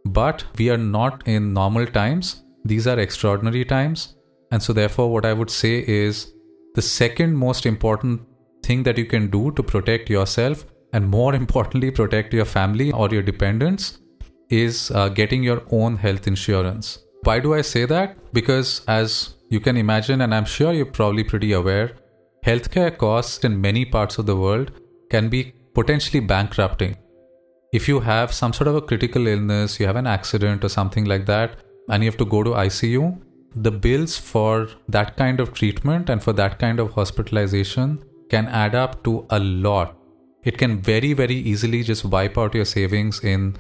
But 0.06 0.46
we 0.58 0.70
are 0.70 0.78
not 0.78 1.28
in 1.28 1.54
normal 1.54 1.86
times, 1.86 2.44
these 2.64 2.88
are 2.88 3.00
extraordinary 3.00 3.66
times. 3.66 4.16
And 4.52 4.64
so, 4.64 4.74
therefore, 4.74 5.12
what 5.12 5.26
I 5.26 5.34
would 5.34 5.50
say 5.50 5.84
is 5.86 6.32
the 6.76 6.82
second 6.82 7.36
most 7.36 7.66
important 7.66 8.22
thing 8.64 8.84
that 8.84 8.98
you 8.98 9.06
can 9.06 9.30
do 9.30 9.52
to 9.52 9.64
protect 9.64 10.10
yourself 10.10 10.66
and 10.94 11.10
more 11.10 11.36
importantly, 11.44 11.92
protect 11.92 12.34
your 12.34 12.46
family 12.46 12.92
or 12.92 13.10
your 13.10 13.22
dependents 13.22 14.00
is 14.50 14.92
uh, 14.92 15.10
getting 15.10 15.44
your 15.44 15.64
own 15.72 15.98
health 15.98 16.28
insurance. 16.28 17.00
Why 17.24 17.40
do 17.40 17.54
I 17.54 17.62
say 17.62 17.86
that? 17.86 18.18
Because, 18.34 18.82
as 18.88 19.36
you 19.50 19.60
can 19.60 19.76
imagine, 19.76 20.22
and 20.22 20.34
I'm 20.34 20.46
sure 20.46 20.72
you're 20.72 20.86
probably 20.86 21.24
pretty 21.24 21.52
aware, 21.52 21.92
healthcare 22.46 22.96
costs 22.98 23.44
in 23.44 23.60
many 23.60 23.86
parts 23.86 24.18
of 24.18 24.26
the 24.26 24.36
world 24.36 24.72
can 25.10 25.30
be 25.30 25.54
potentially 25.74 26.20
bankrupting. 26.20 26.98
If 27.74 27.88
you 27.88 28.00
have 28.00 28.34
some 28.34 28.54
sort 28.54 28.68
of 28.68 28.76
a 28.76 28.82
critical 28.82 29.28
illness, 29.28 29.80
you 29.80 29.86
have 29.86 29.96
an 29.96 30.08
accident 30.08 30.64
or 30.64 30.70
something 30.70 31.06
like 31.06 31.26
that, 31.26 31.58
and 31.90 32.04
you 32.04 32.10
have 32.10 32.18
to 32.18 32.26
go 32.26 32.44
to 32.44 32.52
ICU, 32.52 33.22
the 33.56 33.72
bills 33.72 34.18
for 34.18 34.70
that 34.88 35.18
kind 35.18 35.40
of 35.40 35.54
treatment 35.54 36.10
and 36.10 36.24
for 36.24 36.34
that 36.34 36.60
kind 36.60 36.80
of 36.80 36.92
hospitalization 36.92 38.04
can 38.30 38.48
add 38.48 38.76
up 38.76 39.04
to 39.04 39.26
a 39.30 39.40
lot. 39.40 39.98
It 40.44 40.58
can 40.58 40.82
very, 40.82 41.14
very 41.14 41.36
easily 41.36 41.84
just 41.84 42.06
wipe 42.06 42.38
out 42.38 42.56
your 42.56 42.66
savings 42.66 43.24
in 43.24 43.58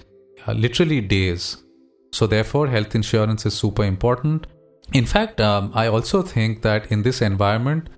uh, 0.47 0.53
literally 0.53 1.01
days. 1.01 1.63
So, 2.11 2.27
therefore, 2.27 2.67
health 2.67 2.95
insurance 2.95 3.45
is 3.45 3.53
super 3.53 3.83
important. 3.83 4.47
In 4.93 5.05
fact, 5.05 5.41
um, 5.41 5.71
I 5.73 5.87
also 5.87 6.21
think 6.21 6.61
that 6.61 6.91
in 6.91 7.01
this 7.03 7.21
environment, 7.21 7.89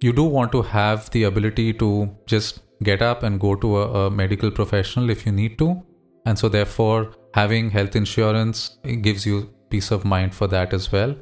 you 0.00 0.12
do 0.12 0.24
want 0.24 0.52
to 0.52 0.62
have 0.62 1.10
the 1.10 1.24
ability 1.24 1.72
to 1.74 2.14
just 2.26 2.60
get 2.82 3.02
up 3.02 3.22
and 3.22 3.40
go 3.40 3.54
to 3.54 3.76
a, 3.78 4.06
a 4.06 4.10
medical 4.10 4.50
professional 4.50 5.10
if 5.10 5.24
you 5.24 5.32
need 5.32 5.58
to. 5.58 5.82
And 6.24 6.38
so, 6.38 6.48
therefore, 6.48 7.14
having 7.34 7.70
health 7.70 7.96
insurance 7.96 8.78
gives 9.02 9.24
you 9.24 9.50
peace 9.70 9.90
of 9.90 10.04
mind 10.04 10.34
for 10.34 10.46
that 10.48 10.74
as 10.74 10.90
well. 10.92 11.14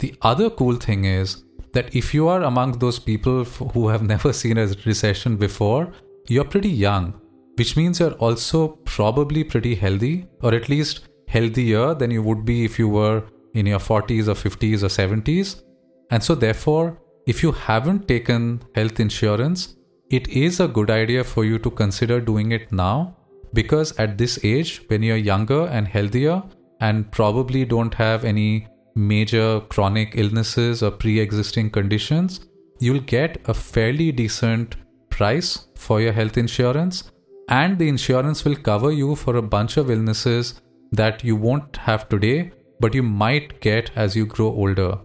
The 0.00 0.14
other 0.22 0.50
cool 0.50 0.76
thing 0.76 1.04
is 1.04 1.44
that 1.72 1.94
if 1.94 2.14
you 2.14 2.28
are 2.28 2.42
among 2.42 2.78
those 2.78 2.98
people 2.98 3.44
who 3.44 3.88
have 3.88 4.02
never 4.14 4.32
seen 4.32 4.58
a 4.58 4.66
recession 4.84 5.36
before, 5.36 5.92
you're 6.28 6.44
pretty 6.44 6.70
young 6.70 7.20
which 7.56 7.76
means 7.76 8.00
you're 8.00 8.12
also 8.12 8.68
probably 8.84 9.44
pretty 9.44 9.74
healthy, 9.74 10.26
or 10.42 10.54
at 10.54 10.68
least 10.68 11.08
healthier 11.28 11.94
than 11.94 12.10
you 12.10 12.22
would 12.22 12.44
be 12.44 12.64
if 12.64 12.78
you 12.78 12.88
were 12.88 13.22
in 13.54 13.66
your 13.66 13.78
40s 13.78 14.28
or 14.28 14.34
50s 14.34 14.82
or 14.82 14.88
70s. 14.88 15.62
And 16.10 16.22
so, 16.22 16.34
therefore, 16.34 16.98
if 17.26 17.42
you 17.42 17.52
haven't 17.52 18.06
taken 18.06 18.62
health 18.74 19.00
insurance, 19.00 19.76
it 20.10 20.28
is 20.28 20.60
a 20.60 20.68
good 20.68 20.90
idea 20.90 21.24
for 21.24 21.44
you 21.44 21.58
to 21.58 21.70
consider 21.70 22.20
doing 22.20 22.52
it 22.52 22.70
now 22.70 23.16
because 23.54 23.92
at 23.98 24.18
this 24.18 24.38
age, 24.44 24.82
when 24.88 25.02
you're 25.02 25.16
younger 25.16 25.66
and 25.66 25.88
healthier 25.88 26.42
and 26.80 27.10
probably 27.12 27.64
don't 27.64 27.94
have 27.94 28.24
any 28.24 28.66
major 28.94 29.60
chronic 29.68 30.12
illnesses 30.16 30.82
or 30.82 30.90
pre 30.90 31.18
existing 31.20 31.70
conditions, 31.70 32.40
you'll 32.80 33.00
get 33.00 33.40
a 33.46 33.54
fairly 33.54 34.12
decent 34.12 34.76
price 35.08 35.66
for 35.76 36.00
your 36.00 36.12
health 36.12 36.36
insurance 36.36 37.10
and 37.48 37.78
the 37.78 37.88
insurance 37.88 38.44
will 38.44 38.56
cover 38.56 38.90
you 38.92 39.14
for 39.14 39.36
a 39.36 39.42
bunch 39.42 39.76
of 39.76 39.90
illnesses 39.90 40.60
that 40.92 41.24
you 41.24 41.36
won't 41.36 41.76
have 41.76 42.08
today, 42.08 42.52
but 42.80 42.94
you 42.94 43.02
might 43.02 43.60
get 43.60 43.90
as 43.96 44.16
you 44.16 44.26
grow 44.26 44.46
older. 44.46 44.98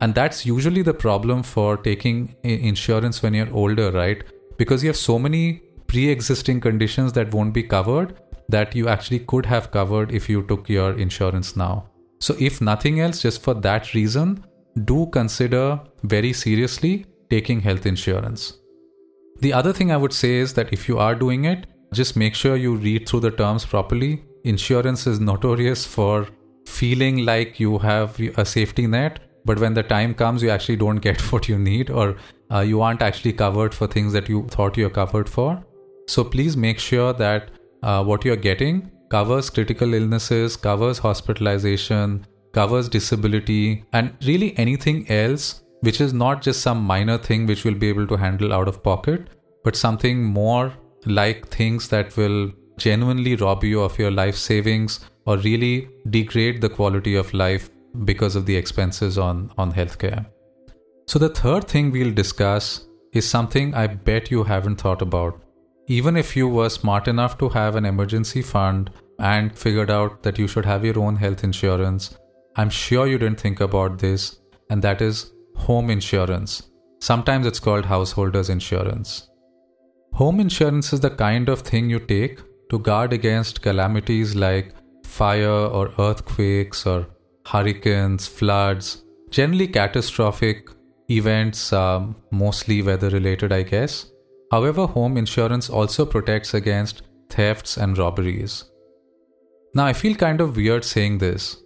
And 0.00 0.14
that's 0.14 0.44
usually 0.44 0.82
the 0.82 0.94
problem 0.94 1.42
for 1.42 1.76
taking 1.76 2.36
insurance 2.42 3.22
when 3.22 3.34
you're 3.34 3.52
older, 3.52 3.90
right? 3.90 4.22
Because 4.58 4.82
you 4.82 4.88
have 4.88 4.96
so 4.96 5.18
many 5.18 5.62
pre 5.86 6.08
existing 6.10 6.60
conditions 6.60 7.12
that 7.14 7.32
won't 7.32 7.54
be 7.54 7.62
covered 7.62 8.18
that 8.48 8.74
you 8.74 8.88
actually 8.88 9.20
could 9.20 9.46
have 9.46 9.70
covered 9.70 10.12
if 10.12 10.28
you 10.28 10.42
took 10.42 10.68
your 10.68 10.98
insurance 10.98 11.56
now. 11.56 11.88
So, 12.20 12.36
if 12.38 12.60
nothing 12.60 13.00
else, 13.00 13.22
just 13.22 13.42
for 13.42 13.54
that 13.54 13.92
reason, 13.94 14.44
do 14.84 15.06
consider 15.06 15.80
very 16.02 16.32
seriously 16.32 17.06
taking 17.30 17.60
health 17.60 17.86
insurance. 17.86 18.58
The 19.40 19.52
other 19.52 19.72
thing 19.72 19.90
I 19.90 19.96
would 19.96 20.12
say 20.12 20.36
is 20.36 20.54
that 20.54 20.72
if 20.72 20.88
you 20.88 20.98
are 20.98 21.14
doing 21.14 21.44
it, 21.44 21.66
just 21.92 22.16
make 22.16 22.34
sure 22.34 22.56
you 22.56 22.76
read 22.76 23.08
through 23.08 23.20
the 23.20 23.30
terms 23.30 23.64
properly. 23.64 24.24
Insurance 24.44 25.06
is 25.06 25.20
notorious 25.20 25.84
for 25.84 26.28
feeling 26.66 27.24
like 27.24 27.60
you 27.60 27.78
have 27.78 28.18
a 28.36 28.44
safety 28.44 28.86
net, 28.86 29.20
but 29.46 29.60
when 29.60 29.74
the 29.74 29.82
time 29.82 30.12
comes, 30.14 30.42
you 30.42 30.50
actually 30.50 30.76
don't 30.76 30.96
get 30.96 31.20
what 31.32 31.48
you 31.48 31.58
need, 31.58 31.90
or 31.90 32.16
uh, 32.52 32.60
you 32.60 32.82
aren't 32.82 33.02
actually 33.02 33.32
covered 33.32 33.74
for 33.74 33.86
things 33.86 34.12
that 34.12 34.28
you 34.28 34.46
thought 34.48 34.76
you're 34.76 34.96
covered 34.98 35.28
for. 35.28 35.64
So 36.08 36.24
please 36.24 36.56
make 36.56 36.78
sure 36.78 37.12
that 37.12 37.50
uh, 37.82 38.02
what 38.04 38.24
you're 38.24 38.44
getting 38.48 38.90
covers 39.10 39.50
critical 39.50 39.94
illnesses, 39.94 40.56
covers 40.56 40.98
hospitalization, 40.98 42.26
covers 42.52 42.88
disability, 42.88 43.84
and 43.92 44.12
really 44.26 44.56
anything 44.58 45.08
else 45.10 45.62
which 45.80 46.00
is 46.00 46.12
not 46.12 46.42
just 46.42 46.62
some 46.62 46.82
minor 46.82 47.16
thing 47.18 47.46
which 47.46 47.64
will 47.64 47.74
be 47.74 47.88
able 47.88 48.06
to 48.06 48.16
handle 48.16 48.52
out 48.52 48.66
of 48.66 48.82
pocket, 48.82 49.28
but 49.62 49.76
something 49.76 50.24
more 50.24 50.72
like 51.04 51.46
things 51.48 51.88
that 51.88 52.16
will 52.16 52.50
genuinely 52.78 53.36
rob 53.36 53.62
you 53.62 53.80
of 53.80 53.98
your 53.98 54.10
life 54.10 54.36
savings 54.36 55.00
or 55.26 55.36
really 55.38 55.88
degrade 56.10 56.60
the 56.60 56.68
quality 56.68 57.14
of 57.14 57.32
life 57.32 57.70
because 58.04 58.36
of 58.36 58.46
the 58.46 58.56
expenses 58.56 59.18
on, 59.18 59.52
on 59.56 59.72
healthcare. 59.72 60.26
So, 61.06 61.18
the 61.18 61.28
third 61.28 61.68
thing 61.68 61.90
we'll 61.90 62.12
discuss 62.12 62.86
is 63.12 63.28
something 63.28 63.74
I 63.74 63.86
bet 63.86 64.30
you 64.30 64.44
haven't 64.44 64.80
thought 64.80 65.02
about. 65.02 65.40
Even 65.88 66.16
if 66.16 66.36
you 66.36 66.48
were 66.48 66.68
smart 66.68 67.06
enough 67.06 67.38
to 67.38 67.48
have 67.50 67.76
an 67.76 67.84
emergency 67.84 68.42
fund 68.42 68.90
and 69.18 69.56
figured 69.56 69.90
out 69.90 70.22
that 70.24 70.38
you 70.38 70.48
should 70.48 70.64
have 70.64 70.84
your 70.84 70.98
own 70.98 71.16
health 71.16 71.44
insurance, 71.44 72.18
I'm 72.56 72.70
sure 72.70 73.06
you 73.06 73.18
didn't 73.18 73.40
think 73.40 73.60
about 73.60 73.98
this, 73.98 74.38
and 74.68 74.82
that 74.82 75.00
is 75.00 75.32
home 75.54 75.90
insurance. 75.90 76.62
Sometimes 77.00 77.46
it's 77.46 77.60
called 77.60 77.84
householders 77.84 78.50
insurance. 78.50 79.28
Home 80.14 80.40
insurance 80.40 80.92
is 80.92 81.00
the 81.00 81.10
kind 81.10 81.48
of 81.48 81.60
thing 81.60 81.90
you 81.90 82.00
take 82.00 82.40
to 82.70 82.78
guard 82.78 83.12
against 83.12 83.62
calamities 83.62 84.34
like 84.34 84.72
fire 85.04 85.48
or 85.48 85.92
earthquakes 85.98 86.86
or 86.86 87.06
hurricanes, 87.52 88.26
floods, 88.26 89.02
generally 89.30 89.68
catastrophic 89.68 90.68
events, 91.08 91.72
um, 91.72 92.16
mostly 92.30 92.82
weather 92.82 93.10
related, 93.10 93.52
I 93.52 93.62
guess. 93.62 94.10
However, 94.50 94.86
home 94.86 95.16
insurance 95.16 95.68
also 95.68 96.04
protects 96.04 96.54
against 96.54 97.02
thefts 97.30 97.76
and 97.76 97.98
robberies. 97.98 98.64
Now, 99.74 99.86
I 99.86 99.92
feel 99.92 100.14
kind 100.14 100.40
of 100.40 100.56
weird 100.56 100.84
saying 100.84 101.18
this, 101.18 101.56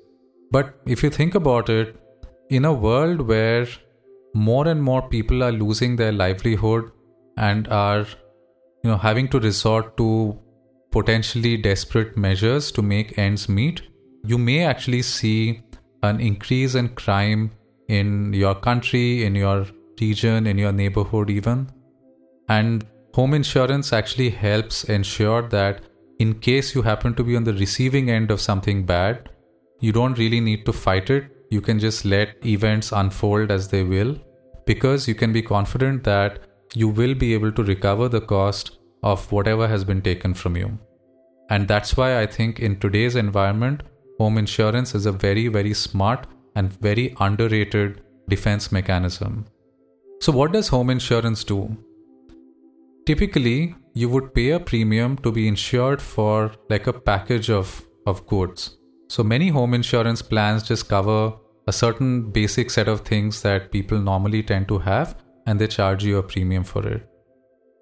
but 0.50 0.74
if 0.86 1.02
you 1.02 1.10
think 1.10 1.34
about 1.34 1.68
it, 1.68 1.96
in 2.50 2.64
a 2.64 2.72
world 2.72 3.20
where 3.20 3.66
more 4.34 4.66
and 4.66 4.82
more 4.82 5.02
people 5.08 5.42
are 5.42 5.52
losing 5.52 5.96
their 5.96 6.12
livelihood 6.12 6.90
and 7.36 7.68
are 7.68 8.06
you 8.82 8.90
know 8.90 8.96
having 8.96 9.28
to 9.28 9.40
resort 9.40 9.96
to 9.96 10.38
potentially 10.90 11.56
desperate 11.56 12.16
measures 12.16 12.70
to 12.72 12.82
make 12.82 13.16
ends 13.18 13.48
meet 13.48 13.82
you 14.24 14.38
may 14.38 14.64
actually 14.64 15.02
see 15.02 15.62
an 16.02 16.20
increase 16.20 16.74
in 16.74 16.88
crime 16.90 17.50
in 17.88 18.32
your 18.32 18.54
country 18.54 19.24
in 19.24 19.34
your 19.34 19.66
region 20.00 20.46
in 20.46 20.58
your 20.58 20.72
neighborhood 20.72 21.30
even 21.30 21.68
and 22.48 22.86
home 23.14 23.34
insurance 23.34 23.92
actually 23.92 24.30
helps 24.30 24.84
ensure 24.84 25.42
that 25.48 25.82
in 26.18 26.34
case 26.34 26.74
you 26.74 26.82
happen 26.82 27.14
to 27.14 27.24
be 27.24 27.36
on 27.36 27.44
the 27.44 27.54
receiving 27.54 28.10
end 28.10 28.30
of 28.30 28.40
something 28.40 28.84
bad 28.84 29.28
you 29.80 29.92
don't 29.92 30.18
really 30.18 30.40
need 30.40 30.64
to 30.64 30.72
fight 30.72 31.10
it 31.10 31.30
you 31.50 31.60
can 31.60 31.78
just 31.78 32.04
let 32.04 32.34
events 32.46 32.92
unfold 32.92 33.50
as 33.50 33.68
they 33.68 33.82
will 33.82 34.16
because 34.66 35.08
you 35.08 35.14
can 35.14 35.32
be 35.32 35.42
confident 35.42 36.04
that 36.04 36.38
you 36.74 36.88
will 36.88 37.14
be 37.14 37.34
able 37.34 37.52
to 37.52 37.64
recover 37.64 38.08
the 38.08 38.20
cost 38.20 38.78
of 39.02 39.30
whatever 39.32 39.66
has 39.66 39.84
been 39.84 40.02
taken 40.02 40.34
from 40.34 40.56
you. 40.56 40.78
And 41.48 41.66
that's 41.66 41.96
why 41.96 42.20
I 42.20 42.26
think 42.26 42.60
in 42.60 42.78
today's 42.78 43.16
environment, 43.16 43.82
home 44.20 44.36
insurance 44.36 44.94
is 44.94 45.06
a 45.06 45.12
very, 45.12 45.48
very 45.48 45.72
smart 45.72 46.26
and 46.54 46.72
very 46.86 47.14
underrated 47.20 48.02
defense 48.28 48.70
mechanism. 48.70 49.46
So, 50.20 50.32
what 50.32 50.52
does 50.52 50.68
home 50.68 50.90
insurance 50.90 51.42
do? 51.42 51.60
Typically, 53.06 53.74
you 53.94 54.08
would 54.10 54.34
pay 54.34 54.50
a 54.50 54.60
premium 54.60 55.16
to 55.18 55.32
be 55.32 55.48
insured 55.48 56.02
for 56.02 56.52
like 56.68 56.86
a 56.86 56.92
package 56.92 57.48
of, 57.50 57.70
of 58.06 58.26
goods. 58.26 58.76
So, 59.08 59.24
many 59.24 59.48
home 59.48 59.72
insurance 59.72 60.20
plans 60.22 60.64
just 60.64 60.88
cover 60.88 61.32
a 61.66 61.72
certain 61.72 62.30
basic 62.30 62.70
set 62.70 62.88
of 62.88 63.00
things 63.00 63.40
that 63.42 63.72
people 63.72 63.98
normally 63.98 64.42
tend 64.42 64.68
to 64.68 64.78
have 64.78 65.16
and 65.46 65.58
they 65.58 65.66
charge 65.66 66.04
you 66.04 66.18
a 66.18 66.22
premium 66.22 66.64
for 66.64 66.86
it. 66.86 67.08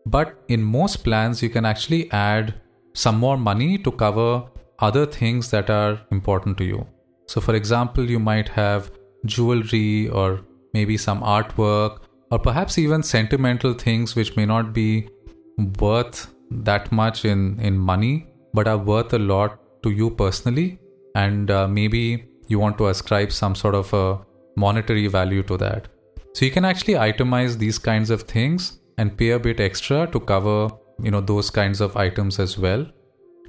But 0.07 0.38
in 0.47 0.62
most 0.62 1.02
plans, 1.02 1.42
you 1.42 1.50
can 1.50 1.64
actually 1.64 2.11
add 2.12 2.54
some 2.95 3.18
more 3.18 3.37
money 3.37 3.76
to 3.78 3.90
cover 3.90 4.45
other 4.80 5.06
things 5.06 5.50
that 5.50 5.70
are 5.70 6.00
important 6.11 6.56
to 6.58 6.64
you. 6.64 6.87
So, 7.26 7.40
for 7.40 7.54
example, 7.54 8.08
you 8.08 8.18
might 8.18 8.49
have 8.49 8.90
jewelry 9.26 10.08
or 10.08 10.40
maybe 10.73 10.97
some 10.97 11.20
artwork 11.20 12.00
or 12.30 12.38
perhaps 12.38 12.78
even 12.78 13.02
sentimental 13.02 13.75
things 13.75 14.14
which 14.14 14.37
may 14.37 14.47
not 14.47 14.73
be 14.73 15.08
worth 15.80 16.35
that 16.50 16.90
much 16.92 17.25
in, 17.25 17.61
in 17.61 17.76
money 17.76 18.26
but 18.54 18.68
are 18.68 18.78
worth 18.78 19.12
a 19.12 19.18
lot 19.18 19.58
to 19.82 19.90
you 19.90 20.11
personally. 20.11 20.78
And 21.14 21.50
uh, 21.50 21.66
maybe 21.68 22.25
you 22.47 22.58
want 22.58 22.78
to 22.78 22.88
ascribe 22.88 23.32
some 23.32 23.54
sort 23.54 23.75
of 23.75 23.92
a 23.92 24.20
monetary 24.56 25.06
value 25.06 25.42
to 25.44 25.56
that. 25.58 25.88
So 26.35 26.44
you 26.44 26.50
can 26.50 26.64
actually 26.64 26.94
itemize 26.94 27.58
these 27.58 27.78
kinds 27.78 28.11
of 28.11 28.23
things 28.23 28.78
and 28.97 29.16
pay 29.16 29.30
a 29.30 29.38
bit 29.38 29.61
extra 29.61 30.06
to 30.08 30.20
cover, 30.20 30.68
you 31.02 31.11
know, 31.11 31.20
those 31.20 31.50
kinds 31.50 31.80
of 31.80 31.97
items 31.97 32.38
as 32.38 32.58
well. 32.58 32.87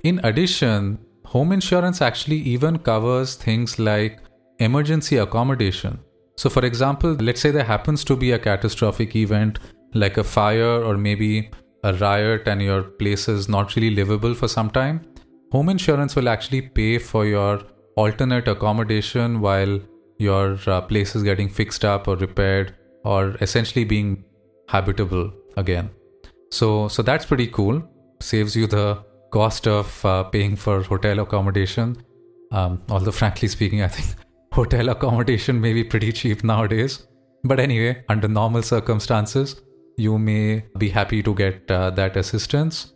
In 0.03 0.19
addition, 0.23 0.99
home 1.33 1.51
insurance 1.51 2.01
actually 2.01 2.37
even 2.37 2.79
covers 2.79 3.35
things 3.35 3.77
like 3.77 4.19
emergency 4.59 5.17
accommodation. 5.17 5.99
So 6.37 6.49
for 6.49 6.65
example, 6.65 7.11
let's 7.27 7.41
say 7.41 7.51
there 7.51 7.63
happens 7.63 8.03
to 8.05 8.15
be 8.15 8.31
a 8.31 8.39
catastrophic 8.39 9.15
event 9.15 9.59
like 9.93 10.17
a 10.17 10.23
fire 10.23 10.83
or 10.83 10.97
maybe 10.97 11.51
a 11.83 11.93
riot 11.93 12.47
and 12.47 12.61
your 12.61 12.81
place 12.81 13.27
is 13.27 13.47
not 13.47 13.75
really 13.75 13.91
livable 13.91 14.33
for 14.33 14.47
some 14.47 14.71
time. 14.71 15.01
Home 15.51 15.69
insurance 15.69 16.15
will 16.15 16.29
actually 16.29 16.61
pay 16.61 16.97
for 16.97 17.25
your 17.25 17.61
alternate 17.95 18.47
accommodation 18.47 19.39
while 19.39 19.79
your 20.17 20.57
uh, 20.65 20.81
place 20.81 21.15
is 21.15 21.23
getting 21.23 21.49
fixed 21.49 21.85
up 21.85 22.07
or 22.07 22.15
repaired 22.15 22.75
or 23.03 23.35
essentially 23.41 23.83
being 23.83 24.23
habitable 24.67 25.31
again. 25.57 25.91
So 26.51 26.87
so 26.87 27.03
that's 27.03 27.25
pretty 27.25 27.47
cool. 27.47 27.83
Saves 28.19 28.55
you 28.55 28.67
the 28.67 29.03
cost 29.31 29.67
of 29.67 30.05
uh, 30.05 30.23
paying 30.23 30.55
for 30.55 30.81
hotel 30.83 31.19
accommodation. 31.19 31.97
Um, 32.51 32.81
although 32.89 33.11
frankly 33.11 33.47
speaking, 33.47 33.83
I 33.83 33.87
think 33.87 34.15
hotel 34.53 34.89
accommodation 34.89 35.59
may 35.61 35.73
be 35.73 35.83
pretty 35.83 36.11
cheap 36.11 36.43
nowadays. 36.43 37.07
But 37.43 37.59
anyway, 37.59 38.03
under 38.09 38.27
normal 38.27 38.63
circumstances, 38.63 39.61
you 39.97 40.17
may 40.17 40.65
be 40.77 40.89
happy 40.89 41.21
to 41.23 41.33
get 41.33 41.69
uh, 41.69 41.89
that 41.91 42.17
assistance. 42.17 42.93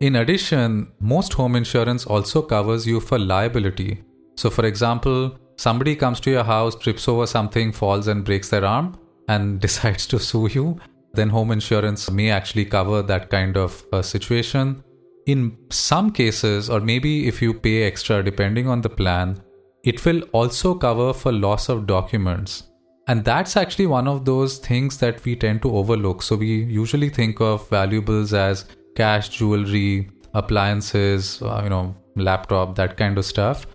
In 0.00 0.16
addition, 0.16 0.92
most 1.00 1.32
home 1.34 1.56
insurance 1.56 2.06
also 2.06 2.42
covers 2.42 2.86
you 2.86 3.00
for 3.00 3.18
liability. 3.18 4.02
So, 4.36 4.48
for 4.48 4.64
example, 4.64 5.38
somebody 5.56 5.94
comes 5.94 6.20
to 6.20 6.30
your 6.30 6.44
house, 6.44 6.74
trips 6.74 7.06
over 7.08 7.26
something, 7.26 7.72
falls 7.72 8.08
and 8.08 8.24
breaks 8.24 8.48
their 8.48 8.64
arm, 8.64 8.98
and 9.28 9.60
decides 9.66 10.06
to 10.08 10.18
sue 10.18 10.48
you, 10.48 10.80
then 11.12 11.28
home 11.28 11.50
insurance 11.50 12.10
may 12.10 12.30
actually 12.30 12.64
cover 12.64 13.02
that 13.02 13.30
kind 13.30 13.56
of 13.56 13.84
uh, 13.92 14.02
situation. 14.02 14.82
In 15.30 15.56
some 15.70 16.10
cases, 16.10 16.68
or 16.68 16.80
maybe 16.80 17.28
if 17.28 17.40
you 17.40 17.54
pay 17.54 17.84
extra 17.84 18.22
depending 18.28 18.68
on 18.68 18.80
the 18.80 18.88
plan, 18.88 19.40
it 19.84 20.04
will 20.04 20.22
also 20.32 20.74
cover 20.74 21.12
for 21.12 21.30
loss 21.32 21.68
of 21.68 21.86
documents. 21.86 22.64
And 23.06 23.24
that's 23.24 23.56
actually 23.56 23.86
one 23.86 24.08
of 24.08 24.24
those 24.24 24.58
things 24.58 24.98
that 24.98 25.24
we 25.24 25.36
tend 25.36 25.62
to 25.62 25.70
overlook. 25.76 26.22
So 26.22 26.36
we 26.36 26.64
usually 26.64 27.10
think 27.10 27.40
of 27.40 27.68
valuables 27.68 28.32
as 28.32 28.64
cash, 28.96 29.28
jewelry, 29.28 30.10
appliances, 30.34 31.40
uh, 31.42 31.60
you 31.64 31.70
know, 31.70 31.94
laptop, 32.16 32.74
that 32.76 32.96
kind 32.96 33.16
of 33.16 33.24
stuff. 33.24 33.66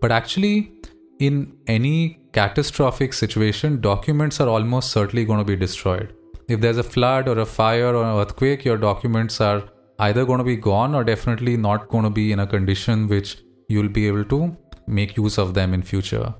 But 0.00 0.10
actually, 0.12 0.72
in 1.20 1.56
any 1.66 2.18
catastrophic 2.32 3.12
situation, 3.12 3.80
documents 3.80 4.40
are 4.40 4.48
almost 4.48 4.90
certainly 4.90 5.24
going 5.24 5.38
to 5.38 5.44
be 5.44 5.56
destroyed. 5.56 6.12
If 6.48 6.60
there's 6.60 6.78
a 6.78 6.82
flood 6.82 7.28
or 7.28 7.38
a 7.38 7.46
fire 7.46 7.94
or 7.94 8.04
an 8.04 8.16
earthquake, 8.20 8.64
your 8.64 8.78
documents 8.78 9.40
are 9.40 9.62
either 9.98 10.24
going 10.24 10.38
to 10.38 10.44
be 10.44 10.56
gone 10.56 10.94
or 10.94 11.04
definitely 11.04 11.56
not 11.56 11.88
going 11.88 12.04
to 12.04 12.10
be 12.10 12.32
in 12.32 12.40
a 12.40 12.46
condition 12.46 13.08
which 13.08 13.38
you'll 13.68 13.88
be 13.88 14.06
able 14.06 14.24
to 14.24 14.56
make 14.86 15.16
use 15.16 15.38
of 15.38 15.54
them 15.54 15.72
in 15.72 15.82
future. 15.82 16.34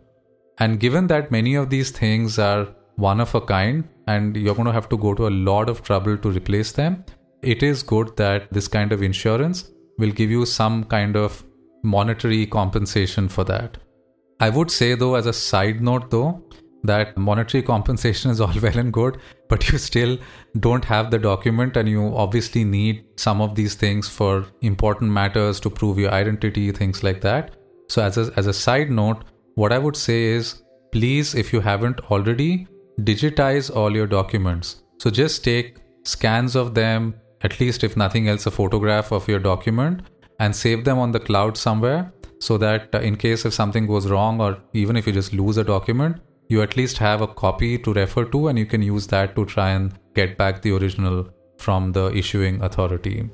And 0.59 0.79
given 0.79 1.07
that 1.09 1.31
many 1.31 1.55
of 1.55 1.71
these 1.71 1.91
things 1.91 2.39
are 2.39 2.69
one 2.97 3.21
of 3.21 3.35
a 3.35 3.41
kind 3.41 3.89
and 4.07 4.37
you're 4.37 4.55
going 4.55 4.67
to 4.67 4.73
have 4.73 4.89
to 4.91 4.97
go 4.97 5.15
to 5.15 5.27
a 5.27 5.31
lot 5.31 5.69
of 5.69 5.83
trouble 5.83 6.17
to 6.19 6.31
replace 6.31 6.73
them, 6.73 7.05
it 7.43 7.63
is 7.63 7.83
good 7.83 8.17
that 8.17 8.53
this 8.53 8.69
kind 8.69 8.93
of 8.93 9.03
insurance 9.03 9.71
will 9.99 10.11
give 10.11 10.31
you 10.31 10.47
some 10.47 10.85
kind 10.85 11.17
of 11.17 11.45
monetary 11.83 12.47
compensation 12.47 13.29
for 13.29 13.45
that. 13.45 13.79
I 14.41 14.51
would 14.51 14.71
say, 14.71 14.95
though, 14.95 15.15
as 15.15 15.27
a 15.27 15.33
side 15.33 15.81
note, 15.81 16.11
though, 16.11 16.43
that 16.85 17.17
monetary 17.17 17.63
compensation 17.63 18.31
is 18.31 18.41
all 18.41 18.53
well 18.63 18.79
and 18.79 18.93
good, 18.93 19.19
but 19.49 19.71
you 19.71 19.79
still 19.79 20.19
don't 20.61 20.85
have 20.85 21.11
the 21.11 21.19
document, 21.19 21.77
and 21.77 21.89
you 21.89 22.15
obviously 22.17 22.65
need 22.65 23.05
some 23.17 23.41
of 23.41 23.55
these 23.55 23.75
things 23.75 24.09
for 24.09 24.47
important 24.61 25.11
matters 25.11 25.61
to 25.61 25.71
prove 25.71 25.99
your 25.99 26.11
identity, 26.11 26.71
things 26.73 27.03
like 27.03 27.21
that. 27.23 27.57
So, 27.89 28.03
as 28.03 28.19
a, 28.19 28.33
as 28.37 28.47
a 28.47 28.53
side 28.53 28.91
note, 28.91 29.25
what 29.55 29.73
I 29.73 29.79
would 29.79 29.97
say 29.97 30.25
is 30.25 30.63
please, 30.93 31.35
if 31.35 31.53
you 31.53 31.61
haven't 31.61 32.01
already, 32.11 32.69
digitize 33.01 33.75
all 33.75 33.95
your 33.95 34.07
documents. 34.07 34.83
So, 34.99 35.11
just 35.11 35.43
take 35.43 35.77
scans 36.05 36.55
of 36.55 36.75
them, 36.75 37.15
at 37.43 37.59
least 37.61 37.83
if 37.83 37.97
nothing 37.97 38.29
else, 38.29 38.47
a 38.47 38.51
photograph 38.51 39.13
of 39.13 39.27
your 39.27 39.41
document, 39.41 40.03
and 40.39 40.55
save 40.55 40.85
them 40.85 40.99
on 40.99 41.13
the 41.13 41.21
cloud 41.21 41.57
somewhere 41.57 42.13
so 42.39 42.59
that 42.59 42.95
uh, 42.95 43.01
in 43.01 43.17
case 43.17 43.45
if 43.45 43.55
something 43.55 43.87
goes 43.87 44.09
wrong 44.09 44.41
or 44.41 44.59
even 44.73 44.97
if 44.97 45.07
you 45.07 45.13
just 45.13 45.33
lose 45.33 45.57
a 45.57 45.65
document, 45.65 46.21
you 46.49 46.63
at 46.63 46.77
least 46.77 46.99
have 46.99 47.21
a 47.21 47.27
copy 47.27 47.79
to 47.79 47.93
refer 47.93 48.25
to 48.25 48.49
and 48.49 48.59
you 48.59 48.67
can 48.67 48.83
use 48.83 49.07
that 49.09 49.35
to 49.37 49.45
try 49.45 49.71
and 49.71 49.99
get 50.15 50.37
back 50.37 50.63
the 50.63 50.73
original 50.73 51.29
from 51.59 51.93
the 51.93 52.15
issuing 52.15 52.63
authority. 52.63 53.29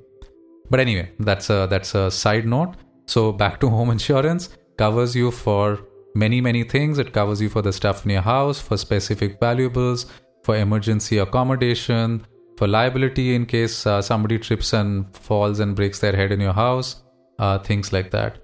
But 0.70 0.80
anyway, 0.80 1.10
that's 1.18 1.50
a 1.50 1.66
that's 1.68 1.94
a 1.94 2.10
side 2.10 2.46
note. 2.46 2.74
So 3.06 3.32
back 3.32 3.60
to 3.60 3.68
home 3.68 3.90
insurance 3.90 4.50
covers 4.78 5.16
you 5.16 5.30
for 5.30 5.80
many 6.14 6.40
many 6.40 6.62
things. 6.64 6.98
It 6.98 7.12
covers 7.12 7.40
you 7.42 7.48
for 7.48 7.62
the 7.62 7.72
stuff 7.72 8.04
in 8.04 8.12
your 8.12 8.22
house, 8.22 8.60
for 8.60 8.76
specific 8.76 9.40
valuables, 9.40 10.06
for 10.44 10.56
emergency 10.56 11.18
accommodation, 11.18 12.26
for 12.56 12.68
liability 12.68 13.34
in 13.34 13.46
case 13.46 13.86
uh, 13.86 14.00
somebody 14.00 14.38
trips 14.38 14.72
and 14.72 15.16
falls 15.16 15.60
and 15.60 15.74
breaks 15.74 15.98
their 15.98 16.14
head 16.14 16.30
in 16.30 16.40
your 16.40 16.52
house, 16.52 17.02
uh, 17.38 17.58
things 17.58 17.92
like 17.92 18.10
that. 18.10 18.38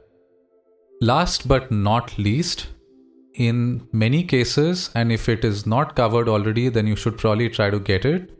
Last 1.00 1.46
but 1.46 1.70
not 1.70 2.16
least, 2.18 2.68
in 3.36 3.86
many 3.92 4.24
cases, 4.24 4.90
and 4.94 5.12
if 5.12 5.28
it 5.28 5.44
is 5.44 5.66
not 5.66 5.94
covered 5.94 6.28
already, 6.28 6.68
then 6.68 6.86
you 6.86 6.96
should 6.96 7.18
probably 7.18 7.48
try 7.48 7.70
to 7.70 7.78
get 7.78 8.04
it. 8.04 8.30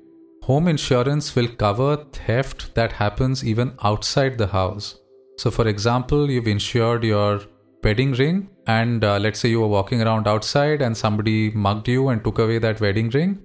Home 0.44 0.68
insurance 0.68 1.34
will 1.36 1.48
cover 1.48 1.96
theft 2.12 2.74
that 2.74 2.92
happens 2.92 3.44
even 3.44 3.74
outside 3.82 4.38
the 4.38 4.46
house. 4.46 4.98
So, 5.36 5.50
for 5.50 5.68
example, 5.68 6.30
you've 6.30 6.46
insured 6.46 7.04
your 7.04 7.42
wedding 7.84 8.12
ring, 8.12 8.48
and 8.66 9.04
uh, 9.04 9.18
let's 9.18 9.40
say 9.40 9.50
you 9.50 9.60
were 9.60 9.68
walking 9.68 10.02
around 10.02 10.26
outside 10.26 10.80
and 10.82 10.96
somebody 10.96 11.50
mugged 11.50 11.88
you 11.88 12.08
and 12.08 12.24
took 12.24 12.38
away 12.38 12.58
that 12.58 12.80
wedding 12.80 13.10
ring. 13.10 13.40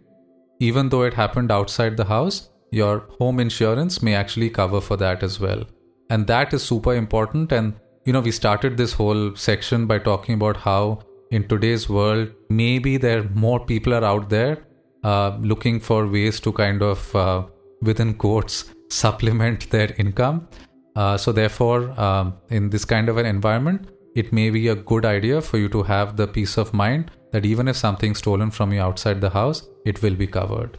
Even 0.59 0.89
though 0.89 1.03
it 1.03 1.13
happened 1.13 1.51
outside 1.51 1.97
the 1.97 2.05
house, 2.05 2.49
your 2.71 2.99
home 3.19 3.39
insurance 3.39 4.01
may 4.01 4.15
actually 4.15 4.49
cover 4.49 4.79
for 4.79 4.95
that 4.97 5.21
as 5.21 5.39
well. 5.39 5.63
And 6.09 6.27
that 6.27 6.53
is 6.53 6.63
super 6.63 6.93
important. 6.93 7.51
And 7.51 7.73
you 8.05 8.13
know, 8.13 8.21
we 8.21 8.31
started 8.31 8.77
this 8.77 8.93
whole 8.93 9.35
section 9.35 9.85
by 9.85 9.99
talking 9.99 10.35
about 10.35 10.57
how 10.57 10.99
in 11.31 11.47
today's 11.47 11.89
world, 11.89 12.29
maybe 12.49 12.97
there 12.97 13.23
more 13.33 13.65
people 13.65 13.93
are 13.93 14.03
out 14.03 14.29
there 14.29 14.65
uh, 15.03 15.37
looking 15.41 15.79
for 15.79 16.07
ways 16.07 16.39
to 16.41 16.51
kind 16.51 16.81
of, 16.81 17.15
uh, 17.15 17.45
within 17.81 18.13
quotes, 18.13 18.73
supplement 18.89 19.69
their 19.69 19.93
income. 19.97 20.47
Uh, 20.95 21.17
so, 21.17 21.31
therefore, 21.31 21.99
um, 21.99 22.33
in 22.49 22.69
this 22.69 22.83
kind 22.83 23.07
of 23.07 23.17
an 23.17 23.25
environment, 23.25 23.89
it 24.13 24.33
may 24.33 24.49
be 24.49 24.67
a 24.67 24.75
good 24.75 25.05
idea 25.05 25.41
for 25.41 25.57
you 25.57 25.69
to 25.69 25.83
have 25.83 26.17
the 26.17 26.27
peace 26.27 26.57
of 26.57 26.73
mind 26.73 27.11
that 27.31 27.45
even 27.45 27.69
if 27.69 27.77
something's 27.77 28.17
stolen 28.17 28.51
from 28.51 28.73
you 28.73 28.81
outside 28.81 29.21
the 29.21 29.29
house, 29.29 29.65
it 29.85 30.01
will 30.01 30.15
be 30.15 30.27
covered. 30.27 30.77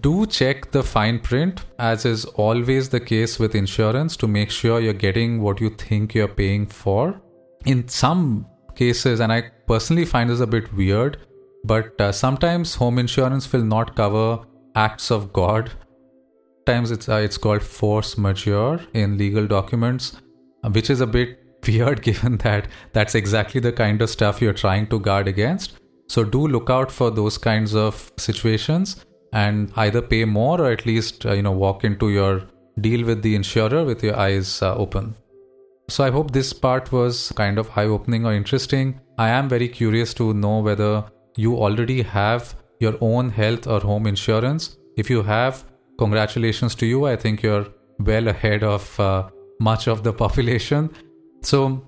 Do 0.00 0.26
check 0.26 0.70
the 0.72 0.82
fine 0.82 1.20
print, 1.20 1.62
as 1.78 2.04
is 2.04 2.26
always 2.26 2.90
the 2.90 3.00
case 3.00 3.38
with 3.38 3.54
insurance, 3.54 4.16
to 4.18 4.28
make 4.28 4.50
sure 4.50 4.80
you're 4.80 4.92
getting 4.92 5.40
what 5.40 5.60
you 5.60 5.70
think 5.70 6.14
you're 6.14 6.28
paying 6.28 6.66
for. 6.66 7.22
In 7.64 7.88
some 7.88 8.46
cases, 8.76 9.20
and 9.20 9.32
I 9.32 9.50
personally 9.66 10.04
find 10.04 10.30
this 10.30 10.40
a 10.40 10.46
bit 10.46 10.72
weird, 10.72 11.18
but 11.64 12.00
uh, 12.00 12.12
sometimes 12.12 12.74
home 12.76 12.98
insurance 12.98 13.52
will 13.52 13.64
not 13.64 13.96
cover 13.96 14.40
acts 14.74 15.10
of 15.10 15.32
God. 15.32 15.72
Times 16.66 16.90
it's 16.90 17.08
uh, 17.08 17.16
it's 17.16 17.38
called 17.38 17.62
force 17.62 18.16
majeure 18.18 18.80
in 18.92 19.16
legal 19.18 19.46
documents, 19.46 20.20
uh, 20.64 20.70
which 20.70 20.90
is 20.90 21.00
a 21.00 21.06
bit 21.06 21.38
weird 21.66 22.02
given 22.02 22.36
that 22.38 22.68
that's 22.92 23.14
exactly 23.14 23.60
the 23.60 23.72
kind 23.72 24.02
of 24.02 24.10
stuff 24.10 24.40
you're 24.40 24.60
trying 24.64 24.86
to 24.88 25.00
guard 25.00 25.28
against. 25.28 25.78
So 26.08 26.22
do 26.22 26.46
look 26.46 26.70
out 26.70 26.92
for 26.92 27.10
those 27.10 27.38
kinds 27.38 27.74
of 27.74 28.12
situations 28.16 29.04
and 29.32 29.72
either 29.76 30.02
pay 30.02 30.24
more 30.24 30.60
or 30.60 30.70
at 30.70 30.86
least 30.86 31.26
uh, 31.26 31.32
you 31.32 31.42
know 31.42 31.52
walk 31.52 31.84
into 31.84 32.10
your 32.10 32.42
deal 32.80 33.04
with 33.04 33.22
the 33.22 33.34
insurer 33.34 33.84
with 33.84 34.02
your 34.02 34.16
eyes 34.16 34.62
uh, 34.62 34.74
open 34.74 35.14
so 35.88 36.04
i 36.04 36.10
hope 36.10 36.30
this 36.32 36.52
part 36.52 36.90
was 36.92 37.32
kind 37.36 37.58
of 37.58 37.70
eye 37.76 37.86
opening 37.86 38.26
or 38.26 38.32
interesting 38.32 38.98
i 39.18 39.28
am 39.28 39.48
very 39.48 39.68
curious 39.68 40.14
to 40.14 40.32
know 40.34 40.58
whether 40.60 41.04
you 41.36 41.56
already 41.56 42.02
have 42.02 42.54
your 42.80 42.94
own 43.00 43.30
health 43.30 43.66
or 43.66 43.80
home 43.80 44.06
insurance 44.06 44.76
if 44.96 45.10
you 45.10 45.22
have 45.22 45.64
congratulations 45.98 46.74
to 46.74 46.86
you 46.86 47.06
i 47.06 47.16
think 47.16 47.42
you're 47.42 47.66
well 48.00 48.28
ahead 48.28 48.62
of 48.62 49.00
uh, 49.00 49.28
much 49.60 49.86
of 49.88 50.02
the 50.02 50.12
population 50.24 50.90
So, 51.42 51.84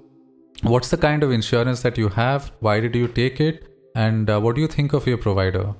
what's 0.63 0.91
the 0.91 0.97
kind 0.97 1.23
of 1.23 1.33
insurance 1.33 1.83
that 1.83 1.99
you 1.99 2.09
have? 2.11 2.53
Why 2.61 2.81
did 2.81 2.95
you 2.95 3.09
take 3.09 3.41
it? 3.41 3.67
And 3.97 4.31
uh, 4.31 4.41
what 4.41 4.55
do 4.55 4.61
you 4.61 4.69
think 4.69 4.93
of 4.93 5.07
your 5.07 5.19
provider? 5.19 5.75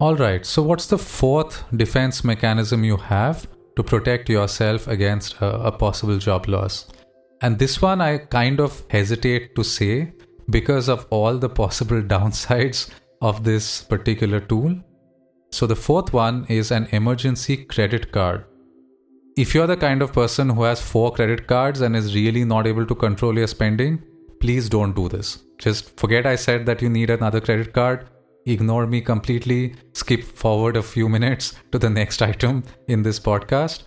All 0.00 0.16
right, 0.16 0.44
so 0.44 0.62
what's 0.62 0.86
the 0.88 0.98
fourth 0.98 1.64
defense 1.76 2.24
mechanism 2.24 2.84
you 2.84 2.96
have 2.96 3.46
to 3.76 3.82
protect 3.82 4.28
yourself 4.28 4.88
against 4.88 5.36
a 5.40 5.70
possible 5.70 6.18
job 6.18 6.48
loss? 6.48 6.86
And 7.42 7.58
this 7.58 7.82
one 7.82 8.00
I 8.00 8.18
kind 8.18 8.60
of 8.60 8.82
hesitate 8.90 9.54
to 9.56 9.62
say 9.62 10.12
because 10.50 10.88
of 10.88 11.06
all 11.10 11.38
the 11.38 11.48
possible 11.48 12.02
downsides 12.14 12.90
of 13.20 13.44
this 13.44 13.82
particular 13.82 14.40
tool. 14.40 14.76
So, 15.50 15.66
the 15.66 15.76
fourth 15.76 16.12
one 16.12 16.44
is 16.48 16.70
an 16.70 16.88
emergency 16.92 17.56
credit 17.64 18.12
card. 18.12 18.44
If 19.36 19.54
you're 19.54 19.66
the 19.66 19.76
kind 19.76 20.02
of 20.02 20.12
person 20.12 20.48
who 20.50 20.62
has 20.62 20.80
four 20.80 21.12
credit 21.12 21.46
cards 21.46 21.82
and 21.82 21.94
is 21.94 22.14
really 22.14 22.44
not 22.44 22.66
able 22.66 22.86
to 22.86 22.94
control 22.94 23.36
your 23.36 23.46
spending, 23.46 24.02
please 24.40 24.68
don't 24.68 24.96
do 24.96 25.08
this. 25.08 25.44
Just 25.58 25.98
forget 25.98 26.26
I 26.26 26.36
said 26.36 26.66
that 26.66 26.82
you 26.82 26.88
need 26.88 27.10
another 27.10 27.40
credit 27.40 27.72
card. 27.72 28.08
Ignore 28.46 28.86
me 28.86 29.00
completely. 29.00 29.74
Skip 29.92 30.22
forward 30.22 30.76
a 30.76 30.82
few 30.82 31.08
minutes 31.08 31.54
to 31.72 31.78
the 31.78 31.90
next 32.00 32.22
item 32.22 32.64
in 32.88 33.02
this 33.02 33.20
podcast. 33.20 33.82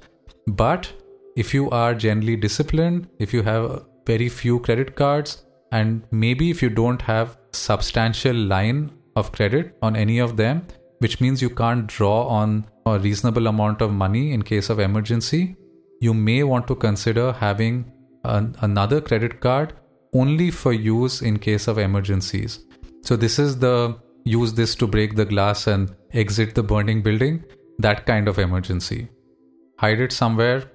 But 0.48 0.92
if 1.44 1.54
you 1.54 1.70
are 1.70 1.94
generally 1.96 2.36
disciplined, 2.36 3.08
if 3.18 3.34
you 3.34 3.42
have 3.44 3.86
very 4.06 4.28
few 4.28 4.60
credit 4.60 4.96
cards, 4.96 5.46
and 5.72 6.02
maybe 6.12 6.50
if 6.52 6.62
you 6.62 6.70
don't 6.70 7.02
have 7.02 7.38
substantial 7.54 8.36
line 8.36 8.92
of 9.16 9.32
credit 9.32 9.78
on 9.82 9.96
any 9.96 10.20
of 10.20 10.36
them, 10.36 10.66
which 10.98 11.22
means 11.22 11.42
you 11.42 11.50
can't 11.50 11.88
draw 11.88 12.24
on 12.28 12.66
a 12.86 13.00
reasonable 13.00 13.48
amount 13.48 13.82
of 13.82 13.94
money 13.94 14.34
in 14.34 14.42
case 14.42 14.70
of 14.70 14.80
emergency, 14.80 15.56
you 16.02 16.14
may 16.14 16.44
want 16.44 16.68
to 16.68 16.76
consider 16.76 17.32
having 17.32 17.86
an, 18.24 18.56
another 18.62 19.00
credit 19.00 19.40
card 19.40 19.74
only 20.14 20.50
for 20.52 20.74
use 20.74 21.22
in 21.22 21.38
case 21.40 21.68
of 21.68 21.78
emergencies. 21.78 22.60
So, 23.04 23.16
this 23.16 23.40
is 23.40 23.60
the 23.60 23.98
use 24.26 24.54
this 24.54 24.76
to 24.76 24.88
break 24.88 25.16
the 25.16 25.26
glass 25.26 25.68
and 25.68 25.96
exit 26.12 26.54
the 26.56 26.64
burning 26.64 27.02
building, 27.02 27.46
that 27.78 28.06
kind 28.06 28.28
of 28.28 28.40
emergency. 28.40 29.08
Hide 29.78 30.02
it 30.02 30.12
somewhere, 30.12 30.70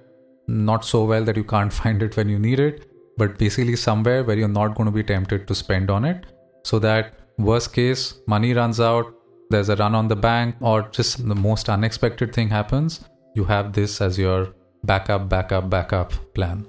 not 0.47 0.85
so 0.85 1.03
well 1.05 1.23
that 1.23 1.37
you 1.37 1.43
can't 1.43 1.73
find 1.81 2.01
it 2.03 2.15
when 2.17 2.29
you 2.29 2.39
need 2.39 2.59
it, 2.59 2.89
but 3.17 3.37
basically 3.37 3.75
somewhere 3.75 4.23
where 4.23 4.37
you're 4.37 4.47
not 4.47 4.75
going 4.75 4.85
to 4.85 4.91
be 4.91 5.03
tempted 5.03 5.47
to 5.47 5.55
spend 5.55 5.89
on 5.89 6.05
it. 6.05 6.25
So 6.63 6.79
that 6.79 7.13
worst 7.37 7.73
case 7.73 8.15
money 8.27 8.53
runs 8.53 8.79
out 8.79 9.13
there's 9.49 9.69
a 9.69 9.75
run 9.75 9.93
on 9.93 10.07
the 10.07 10.15
bank 10.15 10.55
or 10.61 10.83
just 10.89 11.27
the 11.27 11.35
most 11.35 11.69
unexpected 11.69 12.33
thing 12.33 12.49
happens 12.49 13.01
you 13.35 13.43
have 13.43 13.73
this 13.73 14.01
as 14.01 14.17
your 14.17 14.53
backup 14.83 15.27
backup 15.29 15.69
backup 15.69 16.13
plan. 16.33 16.65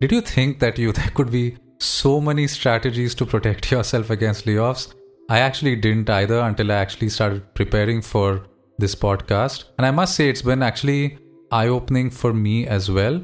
Did 0.00 0.12
you 0.12 0.20
think 0.20 0.58
that 0.60 0.78
you 0.78 0.92
there 0.98 1.10
could 1.14 1.30
be 1.30 1.56
so 1.78 2.20
many 2.20 2.46
strategies 2.46 3.14
to 3.16 3.26
protect 3.26 3.70
yourself 3.76 4.10
against 4.10 4.46
layoffs? 4.46 4.94
I 5.30 5.38
actually 5.38 5.76
didn't 5.76 6.10
either 6.10 6.40
until 6.40 6.70
i 6.70 6.74
actually 6.74 7.08
started 7.08 7.54
preparing 7.54 8.02
for 8.02 8.42
this 8.78 8.94
podcast. 8.94 9.64
And 9.78 9.86
i 9.86 9.90
must 9.90 10.14
say 10.14 10.28
it's 10.28 10.42
been 10.42 10.62
actually 10.62 11.18
eye 11.58 11.68
opening 11.78 12.10
for 12.20 12.32
me 12.44 12.56
as 12.78 12.90
well 12.98 13.20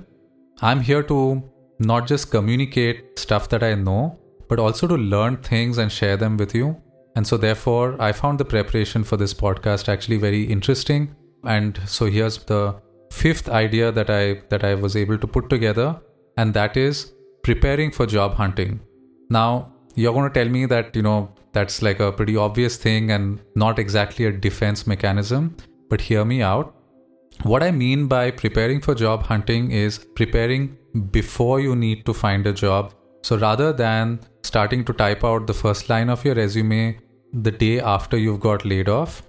i'm 0.70 0.80
here 0.90 1.02
to 1.12 1.20
not 1.80 2.06
just 2.06 2.30
communicate 2.30 3.18
stuff 3.18 3.48
that 3.48 3.62
I 3.62 3.74
know, 3.74 4.18
but 4.48 4.58
also 4.58 4.86
to 4.86 4.96
learn 4.96 5.38
things 5.38 5.78
and 5.78 5.90
share 5.90 6.16
them 6.16 6.36
with 6.36 6.54
you. 6.54 6.80
And 7.16 7.26
so, 7.26 7.36
therefore, 7.36 7.96
I 8.00 8.12
found 8.12 8.38
the 8.38 8.44
preparation 8.44 9.02
for 9.02 9.16
this 9.16 9.34
podcast 9.34 9.88
actually 9.88 10.18
very 10.18 10.44
interesting. 10.44 11.16
And 11.44 11.80
so, 11.86 12.06
here's 12.06 12.38
the 12.44 12.76
fifth 13.10 13.48
idea 13.48 13.90
that 13.90 14.10
I 14.10 14.42
that 14.50 14.62
I 14.62 14.74
was 14.74 14.94
able 14.94 15.18
to 15.18 15.26
put 15.26 15.48
together, 15.50 16.00
and 16.36 16.54
that 16.54 16.76
is 16.76 17.12
preparing 17.42 17.90
for 17.90 18.06
job 18.06 18.34
hunting. 18.34 18.80
Now, 19.30 19.72
you're 19.94 20.12
going 20.12 20.30
to 20.30 20.34
tell 20.38 20.52
me 20.52 20.66
that 20.66 20.94
you 20.94 21.02
know 21.02 21.32
that's 21.52 21.82
like 21.82 21.98
a 21.98 22.12
pretty 22.12 22.36
obvious 22.36 22.76
thing 22.76 23.10
and 23.10 23.40
not 23.56 23.78
exactly 23.78 24.26
a 24.26 24.32
defense 24.32 24.86
mechanism, 24.86 25.56
but 25.88 26.00
hear 26.00 26.24
me 26.24 26.42
out. 26.42 26.74
What 27.42 27.62
I 27.62 27.70
mean 27.70 28.06
by 28.06 28.30
preparing 28.30 28.82
for 28.82 28.94
job 28.94 29.22
hunting 29.22 29.70
is 29.70 29.98
preparing 30.14 30.76
before 31.10 31.60
you 31.60 31.74
need 31.74 32.04
to 32.04 32.12
find 32.12 32.46
a 32.46 32.52
job. 32.52 32.92
So 33.22 33.38
rather 33.38 33.72
than 33.72 34.20
starting 34.42 34.84
to 34.84 34.92
type 34.92 35.24
out 35.24 35.46
the 35.46 35.54
first 35.54 35.88
line 35.88 36.10
of 36.10 36.24
your 36.24 36.34
resume 36.34 36.98
the 37.32 37.50
day 37.50 37.80
after 37.80 38.18
you've 38.18 38.40
got 38.40 38.66
laid 38.66 38.88
off, 38.90 39.22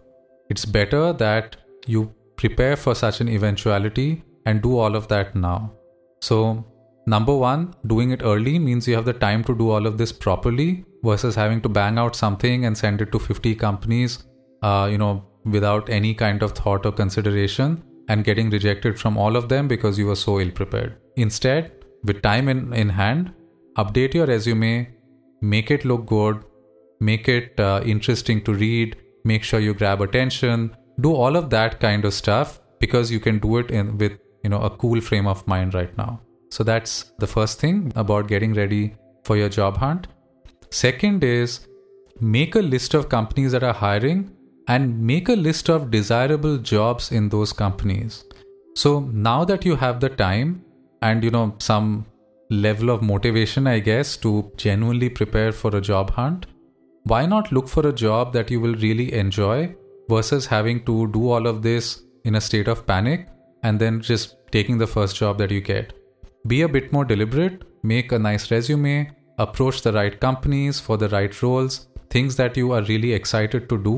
it's 0.49 0.65
better 0.65 1.13
that 1.13 1.55
you 1.87 2.13
prepare 2.35 2.75
for 2.75 2.93
such 2.95 3.21
an 3.21 3.29
eventuality 3.29 4.23
and 4.45 4.61
do 4.61 4.77
all 4.77 4.95
of 4.95 5.07
that 5.07 5.33
now. 5.33 5.71
So, 6.21 6.65
number 7.07 7.35
one, 7.35 7.73
doing 7.87 8.11
it 8.11 8.23
early 8.23 8.59
means 8.59 8.87
you 8.87 8.95
have 8.95 9.05
the 9.05 9.13
time 9.13 9.43
to 9.45 9.55
do 9.55 9.69
all 9.69 9.87
of 9.87 9.97
this 9.97 10.11
properly 10.11 10.83
versus 11.03 11.35
having 11.35 11.61
to 11.61 11.69
bang 11.69 11.97
out 11.97 12.15
something 12.15 12.65
and 12.65 12.77
send 12.77 13.01
it 13.01 13.11
to 13.13 13.19
50 13.19 13.55
companies, 13.55 14.23
uh, 14.63 14.89
you 14.91 14.97
know, 14.97 15.23
without 15.45 15.89
any 15.89 16.13
kind 16.13 16.43
of 16.43 16.51
thought 16.51 16.85
or 16.85 16.91
consideration 16.91 17.81
and 18.11 18.25
getting 18.29 18.49
rejected 18.55 18.99
from 19.01 19.17
all 19.25 19.37
of 19.41 19.47
them 19.49 19.67
because 19.73 19.99
you 20.01 20.07
were 20.11 20.21
so 20.21 20.39
ill 20.39 20.51
prepared. 20.51 20.97
Instead, 21.25 21.71
with 22.03 22.21
time 22.21 22.49
in, 22.53 22.73
in 22.73 22.89
hand, 22.89 23.33
update 23.77 24.13
your 24.13 24.25
resume, 24.25 24.73
make 25.41 25.71
it 25.71 25.85
look 25.85 26.05
good, 26.05 26.43
make 26.99 27.27
it 27.27 27.59
uh, 27.59 27.81
interesting 27.85 28.43
to 28.43 28.53
read, 28.53 28.97
make 29.23 29.43
sure 29.43 29.59
you 29.59 29.73
grab 29.73 30.01
attention, 30.01 30.75
do 30.99 31.13
all 31.13 31.35
of 31.35 31.49
that 31.49 31.79
kind 31.79 32.05
of 32.05 32.13
stuff 32.13 32.59
because 32.79 33.11
you 33.11 33.19
can 33.19 33.39
do 33.39 33.57
it 33.57 33.71
in 33.71 33.97
with 33.97 34.19
you 34.43 34.49
know 34.49 34.61
a 34.61 34.69
cool 34.83 35.01
frame 35.09 35.27
of 35.27 35.45
mind 35.47 35.73
right 35.73 35.97
now. 35.97 36.19
So 36.49 36.63
that's 36.63 37.11
the 37.19 37.27
first 37.27 37.59
thing 37.59 37.93
about 37.95 38.27
getting 38.27 38.53
ready 38.53 38.95
for 39.23 39.37
your 39.37 39.49
job 39.49 39.77
hunt. 39.77 40.07
Second 40.69 41.23
is 41.23 41.67
make 42.19 42.55
a 42.55 42.59
list 42.59 42.93
of 42.93 43.09
companies 43.09 43.51
that 43.53 43.63
are 43.63 43.73
hiring 43.73 44.31
and 44.73 44.99
make 45.11 45.29
a 45.29 45.39
list 45.47 45.69
of 45.69 45.91
desirable 45.91 46.57
jobs 46.57 47.11
in 47.11 47.29
those 47.29 47.53
companies. 47.53 48.23
So 48.75 48.99
now 49.29 49.39
that 49.45 49.65
you 49.65 49.75
have 49.75 49.99
the 49.99 50.09
time, 50.09 50.63
and 51.01 51.23
you 51.23 51.31
know 51.31 51.55
some 51.57 52.05
level 52.49 52.89
of 52.89 53.01
motivation 53.01 53.67
i 53.67 53.79
guess 53.79 54.15
to 54.17 54.31
genuinely 54.57 55.09
prepare 55.09 55.51
for 55.51 55.75
a 55.75 55.81
job 55.81 56.09
hunt 56.11 56.45
why 57.03 57.25
not 57.25 57.51
look 57.51 57.67
for 57.67 57.87
a 57.87 57.93
job 57.93 58.33
that 58.33 58.51
you 58.51 58.59
will 58.59 58.75
really 58.75 59.13
enjoy 59.13 59.73
versus 60.09 60.45
having 60.45 60.83
to 60.85 61.07
do 61.13 61.29
all 61.29 61.47
of 61.47 61.61
this 61.61 62.03
in 62.25 62.35
a 62.35 62.41
state 62.41 62.67
of 62.67 62.85
panic 62.85 63.27
and 63.63 63.79
then 63.79 64.01
just 64.01 64.35
taking 64.51 64.77
the 64.77 64.91
first 64.95 65.15
job 65.15 65.37
that 65.37 65.51
you 65.51 65.61
get 65.61 65.93
be 66.47 66.61
a 66.61 66.69
bit 66.69 66.91
more 66.91 67.05
deliberate 67.05 67.63
make 67.83 68.11
a 68.11 68.19
nice 68.19 68.51
resume 68.51 69.09
approach 69.37 69.81
the 69.81 69.93
right 69.93 70.19
companies 70.19 70.79
for 70.79 70.97
the 70.97 71.09
right 71.09 71.41
roles 71.41 71.87
things 72.09 72.35
that 72.35 72.57
you 72.57 72.73
are 72.73 72.83
really 72.83 73.13
excited 73.13 73.69
to 73.69 73.77
do 73.81 73.95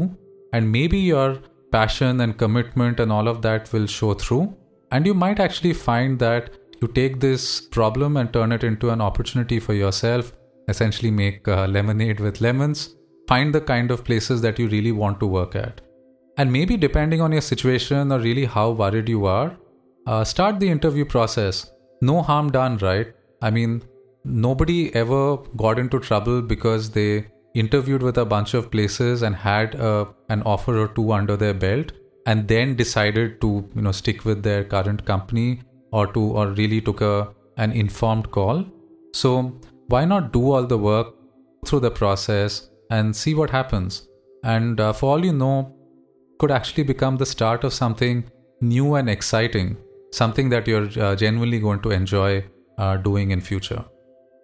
and 0.54 0.72
maybe 0.72 0.98
your 0.98 1.40
passion 1.72 2.22
and 2.22 2.38
commitment 2.38 3.00
and 3.00 3.12
all 3.12 3.28
of 3.28 3.42
that 3.42 3.72
will 3.74 3.88
show 3.88 4.14
through 4.14 4.56
and 4.94 5.08
you 5.08 5.14
might 5.14 5.40
actually 5.40 5.74
find 5.74 6.20
that 6.20 6.52
you 6.80 6.88
take 6.88 7.20
this 7.20 7.62
problem 7.62 8.18
and 8.18 8.32
turn 8.32 8.52
it 8.52 8.64
into 8.64 8.90
an 8.92 9.02
opportunity 9.02 9.60
for 9.60 9.74
yourself, 9.74 10.34
essentially 10.68 11.10
make 11.10 11.48
uh, 11.48 11.66
lemonade 11.66 12.20
with 12.20 12.42
lemons, 12.42 12.96
find 13.28 13.56
the 13.56 13.62
kind 13.62 13.90
of 13.90 14.04
places 14.04 14.42
that 14.42 14.60
you 14.60 14.68
really 14.68 14.92
want 14.92 15.20
to 15.20 15.26
work 15.26 15.56
at. 15.56 15.82
And 16.38 16.52
maybe 16.52 16.78
depending 16.78 17.22
on 17.22 17.32
your 17.32 17.42
situation 17.42 18.12
or 18.12 18.20
really 18.20 18.46
how 18.46 18.70
worried 18.72 19.10
you 19.10 19.26
are, 19.26 19.58
uh, 20.06 20.24
start 20.24 20.60
the 20.60 20.70
interview 20.70 21.06
process. 21.06 21.72
No 22.02 22.22
harm 22.22 22.52
done, 22.52 22.78
right? 22.78 23.14
I 23.42 23.50
mean, 23.50 23.82
nobody 24.24 24.94
ever 24.94 25.38
got 25.56 25.80
into 25.80 26.00
trouble 26.00 26.42
because 26.42 26.92
they 26.92 27.28
interviewed 27.54 28.02
with 28.02 28.18
a 28.18 28.26
bunch 28.26 28.54
of 28.54 28.72
places 28.72 29.22
and 29.22 29.36
had 29.36 29.76
a, 29.76 29.88
uh, 29.88 30.06
an 30.30 30.42
offer 30.44 30.78
or 30.80 30.88
two 30.88 31.12
under 31.12 31.38
their 31.38 31.54
belt 31.54 31.92
and 32.26 32.48
then 32.48 32.76
decided 32.76 33.40
to 33.42 33.70
you 33.76 33.82
know 33.82 33.92
stick 33.92 34.26
with 34.26 34.44
their 34.44 34.64
current 34.64 35.06
company 35.06 35.62
or 35.92 36.08
to 36.08 36.22
or 36.22 36.48
really 36.48 36.82
took 36.82 37.02
a 37.02 37.30
an 37.58 37.72
informed 37.72 38.32
call. 38.32 38.66
So 39.14 39.54
why 39.88 40.06
not 40.06 40.32
do 40.34 40.52
all 40.52 40.66
the 40.66 40.78
work 40.78 41.14
through 41.66 41.82
the 41.82 41.92
process 41.92 42.70
and 42.90 43.16
see 43.16 43.36
what 43.36 43.50
happens? 43.50 44.08
And 44.44 44.80
uh, 44.80 44.94
for 44.94 45.12
all 45.12 45.24
you 45.24 45.34
know, 45.34 45.76
could 46.40 46.52
actually 46.52 46.84
become 46.84 47.18
the 47.18 47.26
start 47.26 47.64
of 47.64 47.74
something 47.74 48.24
new 48.60 48.96
and 48.96 49.10
exciting, 49.10 49.78
something 50.12 50.50
that 50.50 50.68
you're 50.68 50.90
uh, 51.00 51.16
genuinely 51.16 51.60
going 51.60 51.82
to 51.82 51.92
enjoy 51.92 52.44
uh, 52.78 52.98
doing 52.98 53.32
in 53.32 53.40
future. 53.40 53.86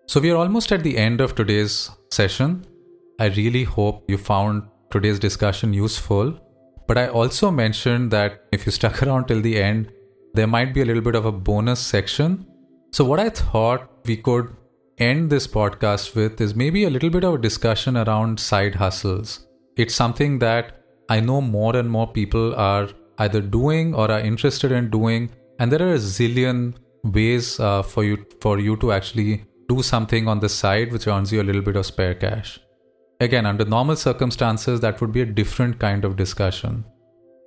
So 0.07 0.19
we 0.19 0.31
are 0.31 0.37
almost 0.37 0.71
at 0.71 0.83
the 0.83 0.97
end 0.97 1.21
of 1.21 1.35
today's 1.35 1.89
session. 2.11 2.65
I 3.21 3.25
really 3.25 3.65
hope 3.65 4.09
you 4.09 4.17
found 4.17 4.63
today's 4.91 5.19
discussion 5.19 5.73
useful. 5.73 6.39
But 6.87 6.97
I 6.97 7.09
also 7.09 7.51
mentioned 7.51 8.11
that 8.11 8.45
if 8.53 8.65
you 8.65 8.71
stuck 8.71 9.03
around 9.03 9.25
till 9.25 9.41
the 9.41 9.61
end, 9.61 9.91
there 10.33 10.47
might 10.47 10.73
be 10.73 10.81
a 10.81 10.85
little 10.85 11.01
bit 11.01 11.15
of 11.15 11.25
a 11.25 11.31
bonus 11.31 11.81
section. 11.81 12.47
So, 12.93 13.03
what 13.03 13.19
I 13.19 13.29
thought 13.29 13.89
we 14.05 14.15
could 14.15 14.55
end 14.99 15.29
this 15.29 15.47
podcast 15.47 16.15
with 16.15 16.39
is 16.39 16.55
maybe 16.55 16.85
a 16.85 16.89
little 16.89 17.09
bit 17.09 17.25
of 17.25 17.33
a 17.33 17.37
discussion 17.37 17.97
around 17.97 18.39
side 18.39 18.75
hustles. 18.75 19.45
It's 19.75 19.95
something 19.95 20.39
that 20.39 20.81
I 21.09 21.19
know 21.19 21.41
more 21.41 21.75
and 21.75 21.91
more 21.91 22.07
people 22.07 22.55
are 22.55 22.87
either 23.17 23.41
doing 23.41 23.93
or 23.93 24.09
are 24.09 24.21
interested 24.21 24.71
in 24.71 24.89
doing, 24.89 25.29
and 25.59 25.69
there 25.69 25.85
are 25.85 25.95
a 25.95 25.97
zillion 25.97 26.75
ways 27.03 27.59
uh, 27.59 27.83
for 27.83 28.05
you 28.05 28.25
for 28.39 28.59
you 28.59 28.77
to 28.77 28.93
actually 28.93 29.43
do 29.67 29.83
something 29.83 30.29
on 30.29 30.39
the 30.39 30.49
side 30.49 30.93
which 30.93 31.05
earns 31.07 31.33
you 31.33 31.41
a 31.41 31.47
little 31.51 31.61
bit 31.61 31.75
of 31.75 31.85
spare 31.85 32.15
cash. 32.15 32.59
Again, 33.21 33.45
under 33.45 33.65
normal 33.65 33.97
circumstances, 33.97 34.79
that 34.79 35.01
would 35.01 35.11
be 35.11 35.21
a 35.21 35.25
different 35.25 35.77
kind 35.77 36.05
of 36.05 36.15
discussion. 36.15 36.85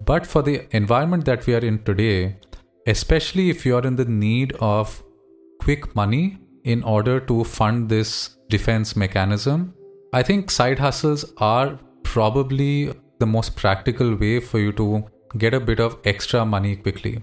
But 0.05 0.27
for 0.27 0.43
the 0.43 0.67
environment 0.77 1.25
that 1.25 1.47
we 1.47 1.55
are 1.55 1.65
in 1.65 1.83
today, 1.85 2.37
especially 2.87 3.49
if 3.49 3.65
you 3.65 3.77
are 3.77 3.87
in 3.87 3.97
the 3.97 4.05
need 4.05 4.53
of 4.61 5.03
quick 5.61 5.95
money 5.97 6.39
in 6.65 6.83
order 6.83 7.21
to 7.21 7.45
fund 7.45 7.89
this 7.89 8.37
defense 8.51 8.97
mechanism, 8.97 9.73
I 10.13 10.23
think 10.23 10.51
side 10.51 10.79
hustles 10.79 11.33
are 11.39 11.79
probably 12.03 12.93
the 13.19 13.27
most 13.27 13.57
practical 13.57 14.15
way 14.15 14.41
for 14.41 14.59
you 14.59 14.73
to 14.73 15.07
get 15.39 15.55
a 15.55 15.61
bit 15.61 15.81
of 15.81 15.97
extra 16.05 16.45
money 16.45 16.77
quickly. 16.77 17.23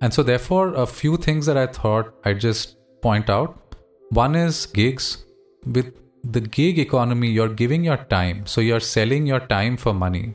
And 0.00 0.12
so, 0.12 0.24
therefore, 0.24 0.74
a 0.74 0.86
few 0.86 1.16
things 1.16 1.46
that 1.46 1.56
I 1.56 1.68
thought 1.68 2.12
I'd 2.24 2.40
just 2.40 2.76
point 3.02 3.30
out. 3.30 3.76
One 4.10 4.34
is 4.34 4.66
gigs. 4.66 5.24
With 5.64 5.94
the 6.30 6.40
gig 6.40 6.78
economy, 6.78 7.30
you're 7.30 7.48
giving 7.48 7.84
your 7.84 7.96
time. 7.96 8.46
So, 8.46 8.60
you're 8.60 8.80
selling 8.80 9.26
your 9.26 9.40
time 9.40 9.76
for 9.76 9.92
money. 9.92 10.34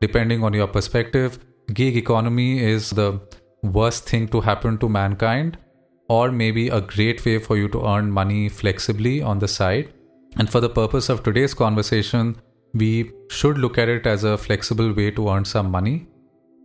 Depending 0.00 0.44
on 0.44 0.52
your 0.52 0.66
perspective, 0.66 1.38
gig 1.72 1.96
economy 1.96 2.60
is 2.60 2.90
the 2.90 3.20
worst 3.62 4.08
thing 4.08 4.28
to 4.28 4.40
happen 4.40 4.78
to 4.78 4.88
mankind, 4.88 5.58
or 6.08 6.30
maybe 6.30 6.68
a 6.68 6.80
great 6.80 7.24
way 7.24 7.38
for 7.38 7.56
you 7.56 7.68
to 7.68 7.86
earn 7.86 8.10
money 8.10 8.48
flexibly 8.48 9.22
on 9.22 9.38
the 9.38 9.48
side. 9.48 9.92
And 10.36 10.50
for 10.50 10.60
the 10.60 10.68
purpose 10.68 11.08
of 11.08 11.22
today's 11.22 11.54
conversation, 11.54 12.36
we 12.74 13.12
should 13.28 13.58
look 13.58 13.78
at 13.78 13.88
it 13.88 14.06
as 14.06 14.24
a 14.24 14.38
flexible 14.38 14.92
way 14.92 15.10
to 15.12 15.28
earn 15.28 15.44
some 15.44 15.70
money. 15.70 16.06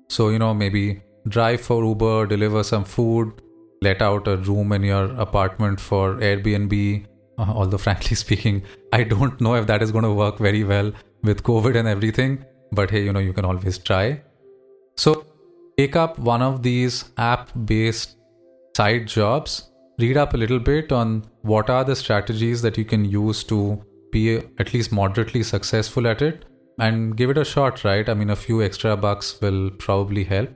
So, 0.09 0.29
you 0.29 0.39
know, 0.39 0.53
maybe 0.53 1.01
drive 1.27 1.61
for 1.61 1.83
Uber, 1.83 2.27
deliver 2.27 2.63
some 2.63 2.85
food, 2.85 3.41
let 3.81 4.01
out 4.01 4.27
a 4.27 4.37
room 4.37 4.71
in 4.71 4.83
your 4.83 5.05
apartment 5.19 5.79
for 5.79 6.15
Airbnb. 6.15 7.05
Uh, 7.37 7.51
although, 7.53 7.77
frankly 7.87 8.15
speaking, 8.15 8.63
I 8.93 9.03
don't 9.03 9.39
know 9.39 9.55
if 9.55 9.67
that 9.67 9.81
is 9.81 9.91
going 9.91 10.03
to 10.03 10.13
work 10.13 10.37
very 10.39 10.63
well 10.63 10.91
with 11.23 11.43
COVID 11.43 11.75
and 11.75 11.87
everything. 11.87 12.45
But 12.71 12.91
hey, 12.91 13.03
you 13.03 13.13
know, 13.13 13.19
you 13.19 13.33
can 13.33 13.45
always 13.45 13.77
try. 13.77 14.21
So, 14.97 15.25
take 15.77 15.95
up 15.95 16.19
one 16.19 16.41
of 16.41 16.63
these 16.63 17.05
app 17.17 17.49
based 17.65 18.17
side 18.75 19.07
jobs, 19.07 19.69
read 19.99 20.17
up 20.17 20.33
a 20.33 20.37
little 20.37 20.59
bit 20.59 20.91
on 20.91 21.25
what 21.41 21.69
are 21.69 21.83
the 21.83 21.95
strategies 21.95 22.61
that 22.61 22.77
you 22.77 22.85
can 22.85 23.05
use 23.05 23.43
to 23.45 23.81
be 24.11 24.37
at 24.59 24.73
least 24.73 24.91
moderately 24.91 25.43
successful 25.43 26.07
at 26.07 26.21
it 26.21 26.45
and 26.79 27.17
give 27.17 27.29
it 27.29 27.37
a 27.37 27.45
shot, 27.45 27.83
right? 27.83 28.07
I 28.07 28.13
mean, 28.13 28.29
a 28.29 28.35
few 28.35 28.61
extra 28.61 28.95
bucks 28.95 29.39
will 29.41 29.71
probably 29.71 30.23
help. 30.23 30.49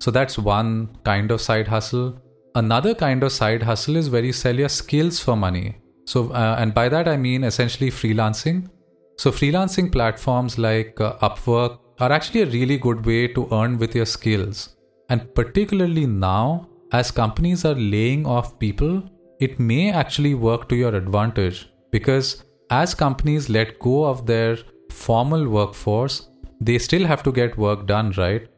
So 0.00 0.10
that's 0.10 0.38
one 0.38 0.98
kind 1.04 1.30
of 1.30 1.40
side 1.40 1.68
hustle. 1.68 2.20
Another 2.54 2.94
kind 2.94 3.22
of 3.22 3.32
side 3.32 3.62
hustle 3.62 3.96
is 3.96 4.10
where 4.10 4.24
you 4.24 4.32
sell 4.32 4.54
your 4.54 4.68
skills 4.68 5.20
for 5.20 5.36
money. 5.36 5.78
So, 6.06 6.30
uh, 6.30 6.56
and 6.58 6.72
by 6.72 6.88
that 6.88 7.08
I 7.08 7.16
mean 7.16 7.44
essentially 7.44 7.90
freelancing. 7.90 8.70
So, 9.18 9.30
freelancing 9.30 9.90
platforms 9.90 10.58
like 10.58 11.00
uh, 11.00 11.16
Upwork 11.18 11.78
are 11.98 12.12
actually 12.12 12.42
a 12.42 12.46
really 12.46 12.78
good 12.78 13.04
way 13.04 13.28
to 13.28 13.48
earn 13.50 13.78
with 13.78 13.94
your 13.94 14.06
skills. 14.06 14.76
And 15.08 15.34
particularly 15.34 16.06
now, 16.06 16.68
as 16.92 17.10
companies 17.10 17.64
are 17.64 17.74
laying 17.74 18.26
off 18.26 18.58
people, 18.58 19.02
it 19.40 19.58
may 19.58 19.90
actually 19.90 20.34
work 20.34 20.68
to 20.68 20.76
your 20.76 20.94
advantage 20.94 21.68
because 21.90 22.44
as 22.70 22.94
companies 22.94 23.48
let 23.48 23.78
go 23.78 24.04
of 24.04 24.26
their 24.26 24.58
formal 24.90 25.48
workforce, 25.48 26.28
they 26.60 26.78
still 26.78 27.06
have 27.06 27.22
to 27.22 27.32
get 27.32 27.58
work 27.58 27.86
done, 27.86 28.12
right? 28.16 28.48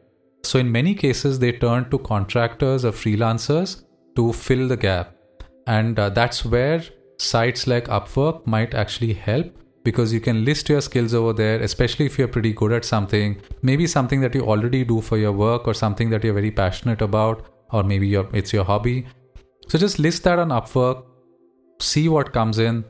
So, 0.43 0.59
in 0.59 0.71
many 0.71 0.93
cases, 0.93 1.39
they 1.39 1.51
turn 1.53 1.89
to 1.89 1.99
contractors 1.99 2.85
or 2.85 2.91
freelancers 2.91 3.83
to 4.15 4.33
fill 4.33 4.67
the 4.67 4.77
gap. 4.77 5.15
And 5.67 5.97
uh, 5.97 6.09
that's 6.09 6.45
where 6.45 6.83
sites 7.19 7.67
like 7.67 7.87
Upwork 7.87 8.45
might 8.47 8.73
actually 8.73 9.13
help 9.13 9.53
because 9.83 10.13
you 10.13 10.19
can 10.19 10.43
list 10.45 10.69
your 10.69 10.81
skills 10.81 11.13
over 11.13 11.33
there, 11.33 11.61
especially 11.61 12.05
if 12.05 12.17
you're 12.17 12.27
pretty 12.27 12.53
good 12.53 12.71
at 12.71 12.85
something, 12.85 13.41
maybe 13.61 13.87
something 13.87 14.21
that 14.21 14.35
you 14.35 14.43
already 14.45 14.83
do 14.83 15.01
for 15.01 15.17
your 15.17 15.31
work 15.31 15.67
or 15.67 15.73
something 15.73 16.09
that 16.09 16.23
you're 16.23 16.33
very 16.33 16.51
passionate 16.51 17.01
about, 17.01 17.45
or 17.71 17.83
maybe 17.83 18.13
it's 18.15 18.53
your 18.53 18.63
hobby. 18.63 19.05
So 19.67 19.77
just 19.77 19.99
list 19.99 20.23
that 20.23 20.39
on 20.39 20.49
Upwork, 20.49 21.03
see 21.79 22.07
what 22.09 22.33
comes 22.33 22.59
in, 22.59 22.85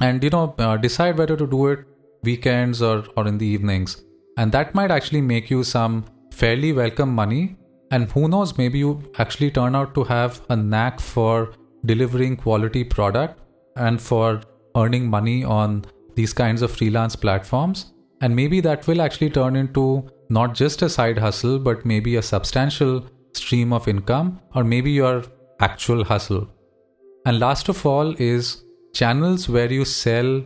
and 0.00 0.22
you 0.22 0.30
know 0.30 0.54
uh, 0.58 0.76
decide 0.76 1.18
whether 1.18 1.36
to 1.36 1.46
do 1.46 1.68
it 1.68 1.80
weekends 2.22 2.82
or 2.82 3.04
or 3.16 3.26
in 3.26 3.38
the 3.38 3.46
evenings, 3.46 4.02
and 4.36 4.52
that 4.52 4.74
might 4.74 4.90
actually 4.90 5.22
make 5.22 5.50
you 5.50 5.64
some 5.64 6.04
fairly 6.32 6.72
welcome 6.72 7.14
money. 7.14 7.56
And 7.90 8.10
who 8.10 8.28
knows, 8.28 8.58
maybe 8.58 8.80
you 8.80 9.12
actually 9.18 9.50
turn 9.52 9.76
out 9.76 9.94
to 9.94 10.02
have 10.04 10.40
a 10.50 10.56
knack 10.56 10.98
for 11.00 11.52
delivering 11.84 12.36
quality 12.36 12.82
product 12.82 13.40
and 13.76 14.00
for 14.00 14.40
earning 14.74 15.08
money 15.08 15.44
on 15.44 15.84
these 16.14 16.32
kinds 16.32 16.62
of 16.62 16.70
freelance 16.70 17.16
platforms. 17.16 17.92
And 18.20 18.34
maybe 18.34 18.60
that 18.60 18.86
will 18.86 19.02
actually 19.02 19.30
turn 19.30 19.56
into 19.56 20.08
not 20.30 20.54
just 20.54 20.82
a 20.82 20.88
side 20.88 21.18
hustle, 21.18 21.58
but 21.58 21.84
maybe 21.84 22.16
a 22.16 22.22
substantial 22.22 23.06
stream 23.34 23.72
of 23.72 23.86
income, 23.86 24.40
or 24.54 24.64
maybe 24.64 24.90
your 24.90 25.24
actual 25.60 26.04
hustle. 26.04 26.48
And 27.26 27.38
last 27.38 27.68
of 27.68 27.84
all 27.84 28.14
is 28.20 28.64
channels 28.94 29.48
where 29.48 29.70
you 29.70 29.84
sell 29.84 30.42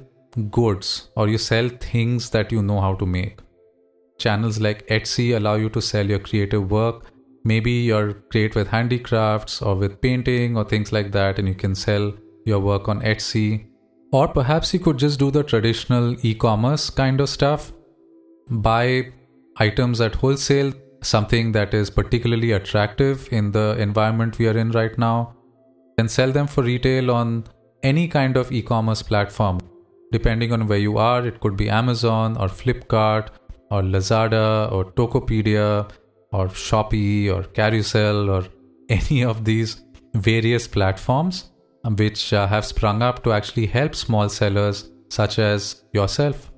goods 0.51 1.11
or 1.16 1.29
you 1.29 1.38
sell 1.38 1.69
things 1.69 2.31
that 2.31 2.51
you 2.51 2.62
know 2.62 2.81
how 2.81 2.95
to 2.95 3.07
make. 3.07 3.40
Channels 4.19 4.61
like 4.61 4.87
Etsy 4.88 5.37
allow 5.37 5.55
you 5.55 5.69
to 5.71 5.81
sell 5.81 6.07
your 6.07 6.19
creative 6.19 6.71
work. 6.71 7.07
Maybe 7.45 7.71
you're 7.71 8.14
great 8.31 8.55
with 8.55 8.69
handicrafts 8.69 9.62
or 9.62 9.75
with 9.77 10.01
painting 10.01 10.57
or 10.57 10.64
things 10.64 10.93
like 10.93 11.12
that, 11.12 11.38
and 11.38 11.49
you 11.49 11.55
can 11.55 11.75
sell 11.75 12.12
your 12.51 12.61
work 12.61 12.89
on 12.89 13.01
Etsy. 13.01 13.67
Or 14.13 14.27
perhaps 14.29 14.75
you 14.75 14.81
could 14.81 14.99
just 14.99 15.19
do 15.19 15.31
the 15.31 15.43
traditional 15.43 16.15
e 16.27 16.35
commerce 16.35 16.91
kind 16.91 17.21
of 17.21 17.29
stuff. 17.29 17.73
Buy 18.51 19.13
items 19.57 20.01
at 20.01 20.17
wholesale, 20.17 20.73
something 21.03 21.53
that 21.53 21.75
is 21.75 21.91
particularly 21.91 22.53
attractive 22.53 23.29
in 23.33 23.53
the 23.53 23.77
environment 23.79 24.39
we 24.39 24.49
are 24.49 24.57
in 24.59 24.71
right 24.73 24.99
now, 24.99 25.35
then 25.97 26.09
sell 26.09 26.33
them 26.33 26.47
for 26.47 26.63
retail 26.63 27.11
on 27.11 27.45
any 27.83 28.09
kind 28.09 28.37
of 28.37 28.51
e 28.53 28.63
commerce 28.63 29.03
platform. 29.03 29.61
Depending 30.13 30.53
on 30.53 30.67
where 30.67 30.79
you 30.79 30.99
are, 30.99 31.25
it 31.27 31.39
could 31.41 31.57
be 31.57 31.69
Amazon 31.69 32.37
or 32.37 32.49
Flipkart 32.49 33.29
or 33.71 33.83
Lazada 33.83 34.71
or 34.73 34.87
Tokopedia 34.93 35.89
or 36.33 36.49
Shopee 36.49 37.33
or 37.33 37.45
Carousell 37.45 38.29
or 38.29 38.49
any 38.89 39.23
of 39.25 39.45
these 39.45 39.81
various 40.15 40.67
platforms 40.67 41.50
which 41.85 42.33
uh, 42.33 42.47
have 42.47 42.64
sprung 42.64 43.03
up 43.03 43.23
to 43.25 43.33
actually 43.33 43.66
help 43.66 43.95
small 43.95 44.29
sellers 44.29 44.90
such 45.09 45.38
as 45.38 45.85
yourself. 45.93 46.51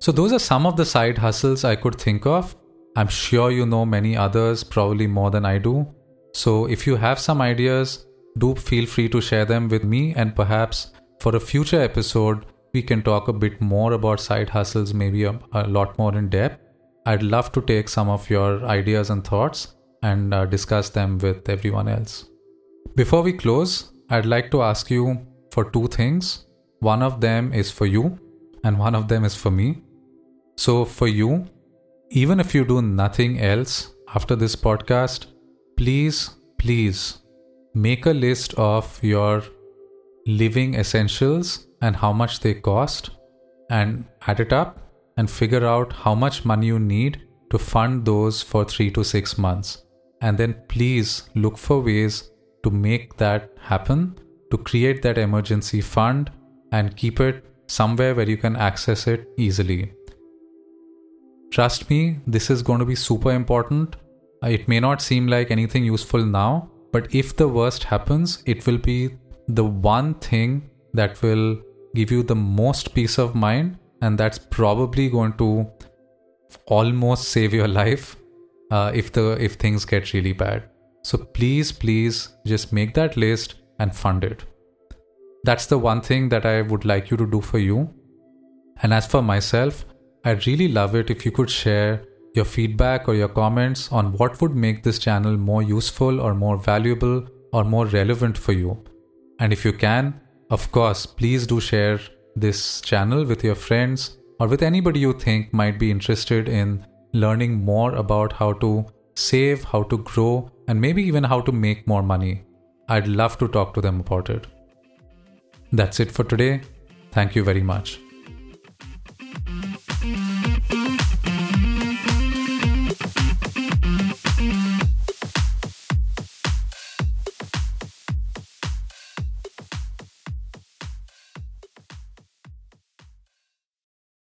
So, 0.00 0.12
those 0.12 0.32
are 0.32 0.38
some 0.38 0.66
of 0.66 0.76
the 0.76 0.84
side 0.84 1.18
hustles 1.18 1.64
I 1.64 1.76
could 1.76 1.96
think 1.96 2.26
of. 2.26 2.54
I'm 2.96 3.08
sure 3.08 3.50
you 3.50 3.66
know 3.66 3.84
many 3.84 4.16
others, 4.16 4.62
probably 4.62 5.06
more 5.06 5.30
than 5.30 5.44
I 5.44 5.58
do. 5.58 5.86
So, 6.32 6.66
if 6.66 6.86
you 6.86 6.96
have 6.96 7.18
some 7.18 7.40
ideas, 7.40 8.06
do 8.38 8.54
feel 8.54 8.86
free 8.86 9.08
to 9.08 9.20
share 9.20 9.44
them 9.44 9.68
with 9.68 9.84
me, 9.84 10.14
and 10.14 10.36
perhaps 10.36 10.92
for 11.20 11.34
a 11.34 11.40
future 11.40 11.80
episode, 11.80 12.44
we 12.74 12.82
can 12.82 13.02
talk 13.02 13.28
a 13.28 13.32
bit 13.32 13.60
more 13.60 13.92
about 13.92 14.20
side 14.20 14.50
hustles, 14.50 14.92
maybe 14.92 15.24
a, 15.24 15.38
a 15.52 15.66
lot 15.68 15.96
more 15.98 16.14
in 16.14 16.28
depth. 16.28 16.60
I'd 17.06 17.22
love 17.22 17.52
to 17.52 17.62
take 17.62 17.88
some 17.88 18.08
of 18.08 18.28
your 18.28 18.64
ideas 18.64 19.10
and 19.10 19.24
thoughts 19.24 19.74
and 20.02 20.34
uh, 20.34 20.44
discuss 20.44 20.90
them 20.90 21.18
with 21.18 21.48
everyone 21.48 21.88
else. 21.88 22.28
Before 22.96 23.22
we 23.22 23.32
close, 23.32 23.93
I'd 24.10 24.26
like 24.26 24.50
to 24.50 24.62
ask 24.62 24.90
you 24.90 25.26
for 25.50 25.70
two 25.70 25.86
things. 25.88 26.46
One 26.80 27.02
of 27.02 27.20
them 27.20 27.52
is 27.52 27.70
for 27.70 27.86
you, 27.86 28.18
and 28.62 28.78
one 28.78 28.94
of 28.94 29.08
them 29.08 29.24
is 29.24 29.34
for 29.34 29.50
me. 29.50 29.82
So, 30.56 30.84
for 30.84 31.08
you, 31.08 31.46
even 32.10 32.38
if 32.38 32.54
you 32.54 32.64
do 32.64 32.82
nothing 32.82 33.40
else 33.40 33.94
after 34.14 34.36
this 34.36 34.54
podcast, 34.54 35.26
please, 35.76 36.30
please 36.58 37.18
make 37.74 38.06
a 38.06 38.12
list 38.12 38.54
of 38.54 39.02
your 39.02 39.42
living 40.26 40.74
essentials 40.74 41.66
and 41.80 41.96
how 41.96 42.12
much 42.12 42.40
they 42.40 42.54
cost 42.54 43.10
and 43.70 44.04
add 44.26 44.40
it 44.40 44.52
up 44.52 44.78
and 45.16 45.30
figure 45.30 45.66
out 45.66 45.92
how 45.92 46.14
much 46.14 46.44
money 46.44 46.66
you 46.66 46.78
need 46.78 47.22
to 47.50 47.58
fund 47.58 48.04
those 48.04 48.42
for 48.42 48.64
3 48.64 48.90
to 48.92 49.04
6 49.04 49.38
months 49.38 49.84
and 50.20 50.38
then 50.38 50.54
please 50.68 51.28
look 51.34 51.58
for 51.58 51.80
ways 51.80 52.30
to 52.64 52.70
make 52.70 53.16
that 53.16 53.50
happen 53.72 54.04
to 54.50 54.58
create 54.58 55.02
that 55.02 55.18
emergency 55.18 55.80
fund 55.80 56.30
and 56.72 56.96
keep 56.96 57.20
it 57.20 57.44
somewhere 57.66 58.14
where 58.14 58.28
you 58.28 58.36
can 58.36 58.56
access 58.56 59.06
it 59.06 59.28
easily 59.38 59.80
trust 61.50 61.88
me 61.90 62.00
this 62.26 62.50
is 62.50 62.62
going 62.62 62.80
to 62.80 62.90
be 62.92 62.94
super 62.94 63.32
important 63.32 63.96
it 64.42 64.68
may 64.68 64.80
not 64.80 65.00
seem 65.00 65.26
like 65.26 65.50
anything 65.50 65.84
useful 65.84 66.24
now 66.24 66.70
but 66.92 67.14
if 67.14 67.36
the 67.36 67.48
worst 67.48 67.84
happens 67.84 68.42
it 68.46 68.66
will 68.66 68.78
be 68.78 68.98
the 69.48 69.64
one 69.64 70.14
thing 70.14 70.68
that 70.92 71.20
will 71.22 71.58
give 71.94 72.10
you 72.10 72.22
the 72.22 72.34
most 72.34 72.94
peace 72.94 73.18
of 73.18 73.34
mind, 73.34 73.78
and 74.00 74.18
that's 74.18 74.38
probably 74.38 75.08
going 75.08 75.32
to 75.34 75.66
almost 76.66 77.28
save 77.28 77.52
your 77.54 77.68
life 77.80 78.16
uh, 78.70 78.90
if 78.94 79.12
the 79.12 79.32
if 79.40 79.54
things 79.54 79.84
get 79.84 80.12
really 80.12 80.32
bad. 80.32 80.70
So 81.04 81.18
please, 81.18 81.70
please 81.70 82.30
just 82.46 82.72
make 82.72 82.94
that 82.94 83.16
list 83.16 83.56
and 83.78 83.94
fund 83.94 84.24
it. 84.24 84.44
That's 85.44 85.66
the 85.66 85.76
one 85.76 86.00
thing 86.00 86.30
that 86.30 86.46
I 86.46 86.62
would 86.62 86.86
like 86.86 87.10
you 87.10 87.18
to 87.18 87.26
do 87.26 87.42
for 87.42 87.58
you. 87.58 87.92
And 88.82 88.94
as 88.94 89.06
for 89.06 89.20
myself, 89.20 89.84
I'd 90.24 90.46
really 90.46 90.68
love 90.68 90.94
it 90.94 91.10
if 91.10 91.26
you 91.26 91.30
could 91.30 91.50
share 91.50 92.04
your 92.34 92.46
feedback 92.46 93.06
or 93.06 93.14
your 93.14 93.28
comments 93.28 93.92
on 93.92 94.12
what 94.12 94.40
would 94.40 94.56
make 94.56 94.82
this 94.82 94.98
channel 94.98 95.36
more 95.36 95.62
useful 95.62 96.20
or 96.20 96.34
more 96.34 96.56
valuable 96.56 97.26
or 97.52 97.64
more 97.64 97.86
relevant 97.86 98.38
for 98.38 98.52
you. 98.52 98.82
And 99.38 99.52
if 99.52 99.64
you 99.64 99.74
can, 99.74 100.20
of 100.50 100.72
course, 100.72 101.04
please 101.04 101.46
do 101.46 101.60
share 101.60 102.00
this 102.34 102.80
channel 102.80 103.26
with 103.26 103.44
your 103.44 103.54
friends 103.54 104.16
or 104.40 104.48
with 104.48 104.62
anybody 104.62 105.00
you 105.00 105.12
think 105.12 105.52
might 105.52 105.78
be 105.78 105.90
interested 105.90 106.48
in 106.48 106.86
learning 107.12 107.62
more 107.62 107.94
about 107.94 108.32
how 108.32 108.54
to 108.54 108.86
save, 109.14 109.62
how 109.64 109.82
to 109.84 109.98
grow, 109.98 110.50
and 110.68 110.80
maybe 110.80 111.02
even 111.02 111.24
how 111.24 111.40
to 111.40 111.52
make 111.52 111.86
more 111.86 112.02
money. 112.02 112.44
I'd 112.88 113.08
love 113.08 113.38
to 113.38 113.48
talk 113.48 113.74
to 113.74 113.80
them 113.80 114.00
about 114.00 114.30
it. 114.30 114.46
That's 115.72 116.00
it 116.00 116.10
for 116.10 116.24
today. 116.24 116.62
Thank 117.12 117.34
you 117.34 117.44
very 117.44 117.62
much. 117.62 118.00